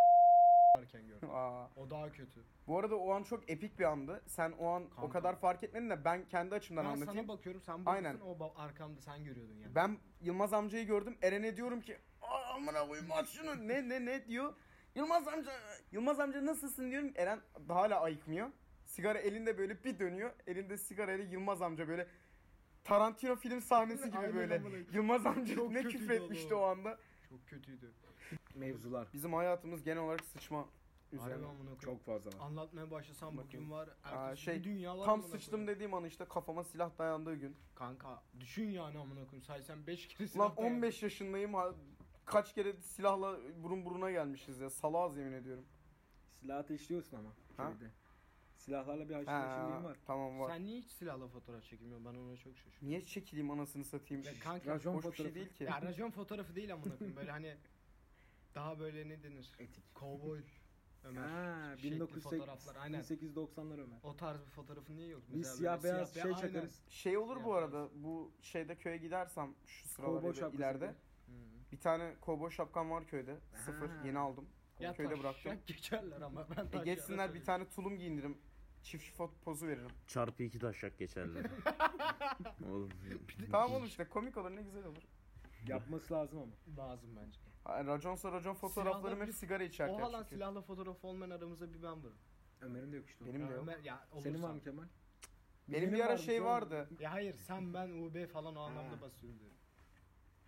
varken 0.79 1.07
gördüm. 1.07 1.29
Aa. 1.33 1.67
O 1.77 1.91
daha 1.91 2.13
kötü. 2.13 2.45
Bu 2.67 2.79
arada 2.79 2.97
o 2.97 3.13
an 3.13 3.23
çok 3.23 3.51
epik 3.51 3.79
bir 3.79 3.85
andı. 3.85 4.23
Sen 4.27 4.53
o 4.59 4.67
an 4.69 4.83
o 4.85 4.91
Kanka. 4.91 5.11
kadar 5.13 5.37
fark 5.41 5.65
etmedin 5.65 5.91
de 5.91 6.05
ben 6.05 6.25
kendi 6.29 6.55
açımdan 6.55 6.85
ben 6.85 6.91
anlatayım. 6.91 7.15
sana 7.27 7.29
bakıyorum 7.29 7.63
sen 7.63 7.81
Aynen. 7.87 8.15
bakıyorsun 8.15 8.41
o 8.41 8.45
ba- 8.45 8.55
arkamda 8.57 9.01
sen 9.01 9.25
görüyordun 9.25 9.55
yani. 9.55 9.75
Ben 9.75 9.99
Yılmaz 10.21 10.53
amcayı 10.53 10.87
gördüm. 10.87 11.19
Eren'e 11.23 11.57
diyorum 11.57 11.81
ki 11.81 11.99
"Aa, 12.23 12.55
amına 12.55 12.87
koyayım 12.89 13.13
aç 13.13 13.29
şunu. 13.29 13.69
Ne 13.69 13.89
ne 13.89 14.05
ne 14.05 14.27
diyor. 14.27 14.55
Yılmaz 14.95 15.29
amca 15.29 15.53
Yılmaz 15.93 16.21
amca 16.21 16.47
nasılsın 16.47 16.91
diyorum. 16.91 17.13
Eren 17.17 17.41
hala 17.69 18.01
ayıkmıyor. 18.01 18.51
Sigara 18.85 19.19
elinde 19.19 19.59
böyle 19.59 19.85
bir 19.85 19.99
dönüyor. 19.99 20.31
Elinde 20.47 20.79
sigarayla 20.79 21.25
Yılmaz 21.25 21.63
amca 21.63 21.89
böyle 21.89 22.07
Tarantino 22.85 23.37
film 23.37 23.61
sahnesi 23.61 24.07
gibi 24.09 24.19
Aynen 24.19 24.35
böyle. 24.35 24.63
Yılmaz 24.93 25.27
amca 25.27 25.55
Çok 25.55 25.71
ne 25.73 25.83
küfür 25.83 26.11
o 26.11 26.13
etmişti 26.13 26.55
o 26.55 26.63
anda. 26.63 26.99
Çok 27.29 27.47
kötüydü. 27.49 27.93
Mevzular. 28.55 29.09
Bizim 29.13 29.33
hayatımız 29.33 29.83
genel 29.83 30.03
olarak 30.03 30.25
sıçma 30.25 30.69
üzerine. 31.13 31.33
Harbi 31.33 31.47
amına 31.47 31.59
koyayım. 31.59 31.79
Çok 31.81 32.05
fazla 32.05 32.31
var. 32.31 32.47
Anlatmaya 32.47 32.91
başlasam 32.91 33.33
bugün 33.37 33.47
Bakayım. 33.47 33.71
var. 33.71 33.89
Aa, 34.05 34.25
Ertesi 34.29 34.43
şey, 34.43 34.65
dünya 34.65 34.99
var 34.99 35.05
Tam 35.05 35.15
amına 35.15 35.29
sıçtım 35.29 35.51
koyayım. 35.53 35.75
dediğim 35.75 35.95
an 35.95 36.05
işte 36.05 36.25
kafama 36.25 36.65
silah 36.65 36.99
dayandığı 36.99 37.35
gün. 37.35 37.57
Kanka 37.75 38.23
düşün 38.41 38.71
yani 38.71 38.99
amına 38.99 39.25
koyayım. 39.25 39.43
Say 39.43 39.63
sen 39.63 39.87
5 39.87 40.09
kere 40.09 40.21
Lan 40.23 40.27
silah 40.33 40.57
dayan- 40.57 40.73
15 40.73 41.03
yaşındayım. 41.03 41.55
ha- 41.55 41.75
Kaç 42.25 42.55
kere 42.55 42.73
silahla 42.77 43.39
burun 43.63 43.85
buruna 43.85 44.11
gelmişiz 44.11 44.59
ya. 44.61 44.71
Salağız 44.71 45.17
yemin 45.17 45.33
ediyorum. 45.33 45.65
Silah 46.41 46.59
ateşliyorsun 46.59 47.17
ama. 47.17 47.29
Ha? 47.57 47.73
Şeyde. 47.79 47.91
Silahlarla 48.57 49.09
bir 49.09 49.15
haşır 49.15 49.27
var. 49.85 49.97
tamam 50.07 50.41
var. 50.41 50.51
Sen 50.51 50.65
niye 50.65 50.79
hiç 50.81 50.91
silahla 50.91 51.29
fotoğraf 51.29 51.63
çekmiyorsun? 51.65 52.05
Ben 52.05 52.19
ona 52.19 52.37
çok 52.37 52.57
şaşırıyorum. 52.57 52.89
Niye 52.89 53.05
çekileyim 53.07 53.51
anasını 53.51 53.85
satayım? 53.85 54.23
Ya 54.25 54.33
kanka 54.41 54.71
Racon 54.75 54.95
Hoş 54.95 54.99
bir 54.99 55.03
şey 55.03 55.11
fotoğrafı. 55.11 55.35
değil 55.35 55.49
ki. 55.55 55.65
Ya 55.65 55.83
racon 55.83 56.11
fotoğrafı 56.11 56.55
değil 56.57 56.73
amına 56.73 56.97
koyayım. 56.99 57.17
Böyle 57.17 57.31
hani 57.31 57.57
daha 58.59 58.79
böyle 58.79 59.09
ne 59.09 59.23
denir? 59.23 59.51
Etik. 59.59 59.95
Kovboy 59.95 60.41
Ömer. 61.05 61.23
Ha, 61.29 61.77
şekli 61.77 61.91
1980 61.91 62.39
fotoğraflar 62.39 62.77
aynen. 62.77 63.01
1890'lar 63.03 63.81
Ömer. 63.81 63.99
O 64.03 64.17
tarz 64.17 64.41
bir 64.41 64.51
fotoğrafın 64.51 64.97
niye 64.97 65.09
yok? 65.09 65.23
Biz 65.29 65.37
Mesela 65.37 65.57
siyah 65.57 65.83
böyle 65.83 65.95
beyaz 65.95 66.13
siyah 66.13 66.25
şey 66.25 66.33
beyaz- 66.33 66.43
aynen. 66.43 66.53
çakarız. 66.55 66.83
Şey 66.89 67.19
olur 67.19 67.37
bu 67.45 67.49
Yaparız. 67.49 67.75
arada. 67.75 67.89
Bu 67.95 68.33
şeyde 68.43 68.77
köye 68.77 68.97
gidersem 68.97 69.55
şu 69.67 69.89
sıralar 69.89 70.13
Kovboy 70.15 70.29
ya 70.31 70.35
da 70.37 70.41
şapkası 70.41 70.57
ileride. 70.63 70.87
gibi. 70.87 70.95
Hı. 71.37 71.73
Bir 71.73 71.81
tane 71.81 72.15
kovboy 72.21 72.51
şapkam 72.51 72.91
var 72.91 73.07
köyde. 73.07 73.37
Sıfır. 73.65 73.89
Ha. 73.89 74.03
Yeni 74.07 74.19
aldım. 74.19 74.49
Ya 74.81 74.93
köyde 74.95 75.11
bıraktım. 75.11 75.33
taşak 75.53 75.67
geçerler 75.67 76.21
ama 76.21 76.47
ben 76.57 76.65
E 76.65 76.71
taşak 76.71 76.85
geçsinler 76.85 77.35
bir 77.35 77.45
tane 77.45 77.69
tulum 77.69 77.99
giyindiririm. 77.99 78.39
Çift 78.83 79.05
şifot 79.05 79.43
pozu 79.45 79.67
veririm. 79.67 79.91
Çarpı 80.07 80.43
iki 80.43 80.59
taşak 80.59 80.99
geçerler. 80.99 81.47
Oğlum. 82.71 82.91
tamam 83.51 83.73
oğlum 83.73 83.87
işte 83.87 84.05
komik 84.09 84.37
olur 84.37 84.51
ne 84.57 84.63
güzel 84.63 84.85
olur. 84.87 85.03
Yapması 85.67 86.15
lazım 86.15 86.39
ama. 86.39 86.53
lazım 86.89 87.11
bence. 87.17 87.41
Raconsa 87.69 88.33
racon 88.33 88.55
fotoğraflarım 88.55 89.21
hep 89.21 89.35
sigara 89.35 89.63
içerken 89.65 89.95
Oha 89.95 90.13
lan 90.13 90.19
çünkü. 90.23 90.35
silahla 90.35 90.61
fotoğrafı 90.63 91.07
olmayan 91.07 91.31
aramızda 91.31 91.73
bir 91.73 91.83
ben 91.83 92.05
varım. 92.05 92.19
Ömer'in 92.61 92.93
de 92.93 92.97
yok 92.97 93.09
işte. 93.09 93.25
o. 93.25 93.29
Benim 93.29 93.41
de 93.41 93.45
Ya 93.45 93.51
yok. 93.51 93.63
Ömer, 93.63 93.79
ya 93.85 94.07
Senin 94.23 94.43
var 94.43 94.51
mı 94.51 94.61
Kemal? 94.61 94.85
Benim 95.69 95.93
bir 95.93 96.01
ara 96.01 96.09
varmış 96.09 96.25
şey 96.25 96.45
vardı. 96.45 96.89
Ya 97.01 97.13
hayır 97.13 97.35
sen 97.35 97.75
ben 97.75 97.89
UB 97.91 98.27
falan 98.33 98.57
o 98.57 98.61
anlamda 98.61 99.01
basıyorum 99.01 99.39
diyorum. 99.41 99.57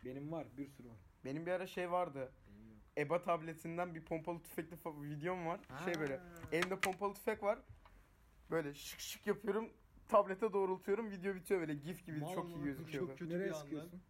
Benim 0.04 0.32
var 0.32 0.46
bir 0.56 0.66
sürü 0.68 0.88
var. 0.88 0.96
Benim 1.24 1.46
bir 1.46 1.50
ara 1.52 1.66
şey 1.66 1.90
vardı. 1.90 2.32
Benim 2.48 2.68
yok. 2.70 2.78
EBA 2.98 3.22
tabletinden 3.22 3.94
bir 3.94 4.04
pompalı 4.04 4.42
tüfekli 4.42 4.76
fa- 4.76 5.02
videom 5.10 5.46
var. 5.46 5.60
Şey 5.84 5.94
Ha. 5.94 6.00
böyle 6.00 6.20
elimde 6.52 6.80
pompalı 6.80 7.14
tüfek 7.14 7.42
var. 7.42 7.58
Böyle 8.50 8.74
şık 8.74 9.00
şık 9.00 9.26
yapıyorum. 9.26 9.70
Tablete 10.08 10.52
doğrultuyorum. 10.52 11.10
Video 11.10 11.34
bitiyor 11.34 11.60
böyle 11.60 11.74
gif 11.74 12.06
gibi 12.06 12.18
Mal 12.20 12.34
çok 12.34 12.44
iyi 12.44 12.54
koyayım, 12.54 12.64
gözüküyordu. 12.64 13.08
çok 13.08 13.18
kötü 13.18 13.34
Nereye 13.34 13.44
bir 13.44 13.50
andan. 13.50 13.60
sıkıyorsun? 13.62 14.02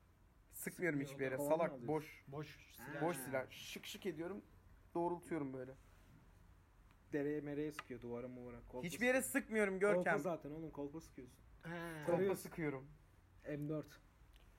Sıkmıyorum 0.64 1.00
hiçbir 1.00 1.24
yere. 1.24 1.38
Salak 1.38 1.60
alıyorsun? 1.60 1.88
boş. 1.88 2.24
Boş 2.28 2.58
silah. 2.76 3.02
Boş 3.02 3.16
silah. 3.16 3.50
Şık 3.50 3.86
şık 3.86 4.06
ediyorum. 4.06 4.42
Doğrultuyorum 4.94 5.52
böyle. 5.52 5.72
Dereye 7.12 7.40
mereye 7.40 7.72
sıkıyor 7.72 8.00
duvara 8.00 8.28
muvara. 8.28 8.56
Kolpa 8.68 8.86
Hiçbir 8.86 9.06
yere 9.06 9.22
sıkıyor. 9.22 9.42
sıkmıyorum 9.42 9.80
Kolpa 9.80 9.94
Görkem. 9.94 10.18
zaten 10.18 10.50
oğlum 10.50 10.70
kolpa 10.70 11.00
sıkıyorsun. 11.00 11.36
He. 11.62 11.68
Kolpa 12.06 12.12
Tarıyorsun. 12.12 12.42
sıkıyorum. 12.42 12.86
M4. 13.44 13.84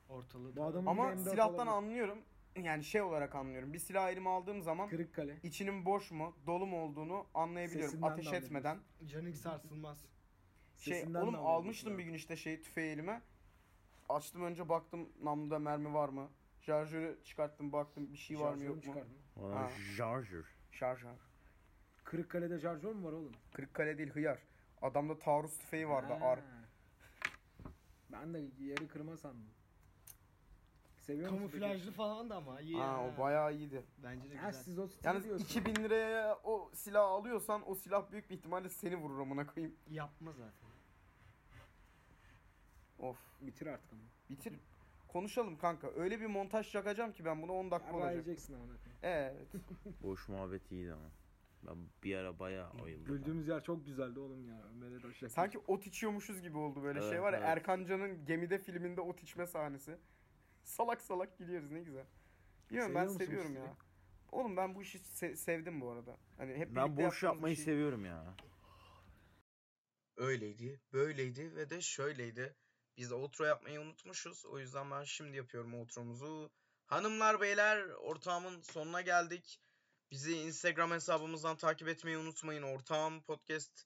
Ortalığı. 0.09 0.55
Bu 0.55 0.63
adamın 0.63 0.87
Ama 0.87 1.11
bir 1.11 1.17
M4 1.17 1.29
silahtan 1.29 1.67
olabilir. 1.67 1.71
anlıyorum. 1.77 2.17
Yani 2.63 2.83
şey 2.83 3.01
olarak 3.01 3.35
anlıyorum. 3.35 3.73
Bir 3.73 3.79
silah 3.79 4.09
elime 4.11 4.29
aldığım 4.29 4.61
zaman 4.61 4.89
Kırıkkale. 4.89 5.37
içinin 5.43 5.85
boş 5.85 6.11
mu, 6.11 6.35
dolu 6.45 6.65
mu 6.67 6.83
olduğunu 6.83 7.27
anlayabiliyorum 7.33 7.89
Sesinden 7.91 8.09
de 8.09 8.13
ateş 8.13 8.27
anlıyorsun. 8.27 8.47
etmeden. 8.47 8.77
Canık 9.05 9.37
sarsılmaz. 9.37 10.05
Şey, 10.77 10.93
Sesinden 10.93 11.13
de 11.13 11.17
oğlum 11.17 11.35
anlıyorsun 11.35 11.53
almıştım 11.55 11.97
bir 11.97 12.03
gün 12.03 12.13
işte 12.13 12.35
şey 12.35 12.61
tüfeği 12.61 12.91
elime. 12.91 13.21
Açtım 14.11 14.43
önce 14.43 14.69
baktım 14.69 15.09
namluda 15.23 15.59
mermi 15.59 15.93
var 15.93 16.09
mı? 16.09 16.29
Şarjörü 16.59 17.19
çıkarttım 17.23 17.71
baktım 17.73 18.13
bir 18.13 18.17
şey 18.17 18.39
var 18.39 18.53
mı 18.53 18.63
yok 18.63 18.75
mu? 18.75 18.81
çıkardın. 18.81 19.17
Ha. 19.53 19.69
Charger. 19.97 20.43
Şarjör. 20.71 21.09
Kırıkkale'de 22.03 22.59
şarjör 22.59 22.93
mü 22.95 23.03
var 23.03 23.11
oğlum? 23.11 23.31
Kırıkkale 23.53 23.97
değil 23.97 24.09
hıyar. 24.09 24.39
Adamda 24.81 25.19
taarruz 25.19 25.57
tüfeği 25.57 25.89
vardı 25.89 26.13
Ha. 26.13 26.25
ar. 26.25 26.39
Ben 28.11 28.33
de 28.33 28.39
yarı 28.59 28.87
kırma 28.87 29.17
sandım. 29.17 29.49
Seviyor 30.97 31.31
musun? 31.31 31.47
peki? 31.51 31.59
Kamuflajlı 31.59 31.91
falan 31.91 32.29
da 32.29 32.35
ama 32.35 32.61
iyi. 32.61 32.77
Ha. 32.77 33.03
o 33.05 33.21
bayağı 33.21 33.53
iyiydi. 33.55 33.83
Bence 34.03 34.29
de 34.31 34.37
Ha, 34.37 34.47
güzel. 34.49 34.63
siz 34.63 34.79
o 34.79 34.87
stili 34.87 35.07
Yalnız 35.07 35.23
diyorsunuz. 35.23 35.51
2000 35.51 35.75
liraya 35.75 36.39
o 36.43 36.71
silah 36.73 37.09
alıyorsan 37.09 37.69
o 37.69 37.75
silah 37.75 38.11
büyük 38.11 38.29
bir 38.29 38.35
ihtimalle 38.35 38.69
seni 38.69 38.95
vurur 38.95 39.19
amına 39.19 39.47
koyayım. 39.47 39.75
Yapma 39.89 40.31
zaten. 40.31 40.69
Of. 43.01 43.17
Bitir 43.41 43.67
artık 43.67 43.93
ama. 43.93 44.01
Bitir. 44.29 44.53
Konuşalım 45.07 45.57
kanka. 45.57 45.91
Öyle 45.95 46.19
bir 46.21 46.25
montaj 46.25 46.71
çakacağım 46.71 47.13
ki 47.13 47.25
ben 47.25 47.41
bunu 47.41 47.51
10 47.51 47.71
dakika 47.71 47.93
olacak. 47.93 48.09
Arayeceksin 48.11 48.53
ama. 48.53 48.63
Evet. 49.03 49.47
Boş 50.03 50.27
muhabbet 50.27 50.71
iyiydi 50.71 50.93
ama. 50.93 51.11
Ben 51.67 51.75
bir 52.03 52.15
ara 52.15 52.39
bayağı 52.39 52.69
ayıldım. 52.83 53.05
Güldüğümüz 53.05 53.47
yer 53.47 53.63
çok 53.63 53.85
güzeldi 53.85 54.19
oğlum 54.19 54.47
ya. 54.47 54.63
Ömer'e 54.71 55.03
de 55.03 55.13
şaka. 55.13 55.29
Sanki 55.29 55.57
ot 55.59 55.87
içiyormuşuz 55.87 56.41
gibi 56.41 56.57
oldu 56.57 56.83
böyle 56.83 56.99
şey 56.99 57.09
Evet, 57.09 57.21
var 57.21 57.33
ya 57.33 57.39
evet. 57.39 57.49
Erkan 57.49 57.85
Can'ın 57.85 58.25
gemide 58.25 58.57
filminde 58.57 59.01
ot 59.01 59.23
içme 59.23 59.47
sahnesi. 59.47 59.97
Salak 60.63 61.01
salak 61.01 61.37
gülüyoruz 61.37 61.71
ne 61.71 61.81
güzel. 61.81 62.05
Bilmiyorum 62.69 62.95
ben 62.95 63.03
musun 63.05 63.17
seviyorum 63.17 63.51
bu 63.55 63.59
ya. 63.59 63.75
Oğlum 64.31 64.57
ben 64.57 64.75
bu 64.75 64.81
işi 64.81 64.97
se- 64.97 65.35
sevdim 65.35 65.81
bu 65.81 65.89
arada. 65.89 66.17
Hani 66.37 66.53
hep 66.55 66.75
Ben 66.75 66.85
birlikte 66.85 67.07
boş 67.07 67.13
yaptığımız 67.13 67.21
bir 67.21 67.35
yapmayı 67.35 67.55
şey- 67.55 67.65
seviyorum 67.65 68.05
ya. 68.05 68.35
öyleydi, 70.17 70.81
böyleydi 70.93 71.55
ve 71.55 71.69
de 71.69 71.81
şöyleydi. 71.81 72.55
Biz 72.97 73.11
outro 73.11 73.45
yapmayı 73.45 73.81
unutmuşuz. 73.81 74.45
O 74.45 74.59
yüzden 74.59 74.91
ben 74.91 75.03
şimdi 75.03 75.37
yapıyorum 75.37 75.73
outromuzu. 75.73 76.51
Hanımlar 76.85 77.41
beyler 77.41 77.83
ortağımın 77.89 78.61
sonuna 78.61 79.01
geldik. 79.01 79.59
Bizi 80.11 80.37
Instagram 80.37 80.91
hesabımızdan 80.91 81.57
takip 81.57 81.87
etmeyi 81.87 82.17
unutmayın. 82.17 82.63
Ortağım 82.63 83.21
podcast 83.21 83.85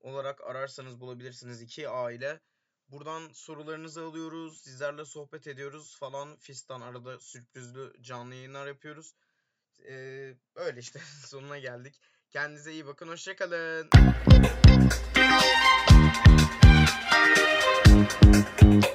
olarak 0.00 0.40
ararsanız 0.40 1.00
bulabilirsiniz. 1.00 1.62
iki 1.62 1.88
aile. 1.88 2.40
Buradan 2.88 3.28
sorularınızı 3.32 4.02
alıyoruz. 4.04 4.60
Sizlerle 4.62 5.04
sohbet 5.04 5.46
ediyoruz 5.46 5.96
falan. 5.98 6.36
Fistan 6.36 6.80
arada 6.80 7.20
sürprizli 7.20 8.02
canlı 8.02 8.34
yayınlar 8.34 8.66
yapıyoruz. 8.66 9.14
Ee, 9.88 10.34
öyle 10.54 10.80
işte 10.80 11.00
sonuna 11.26 11.58
geldik. 11.58 12.00
Kendinize 12.30 12.72
iyi 12.72 12.86
bakın. 12.86 13.08
Hoşçakalın. 13.08 13.90
Thank 17.92 18.62
you. 18.62 18.91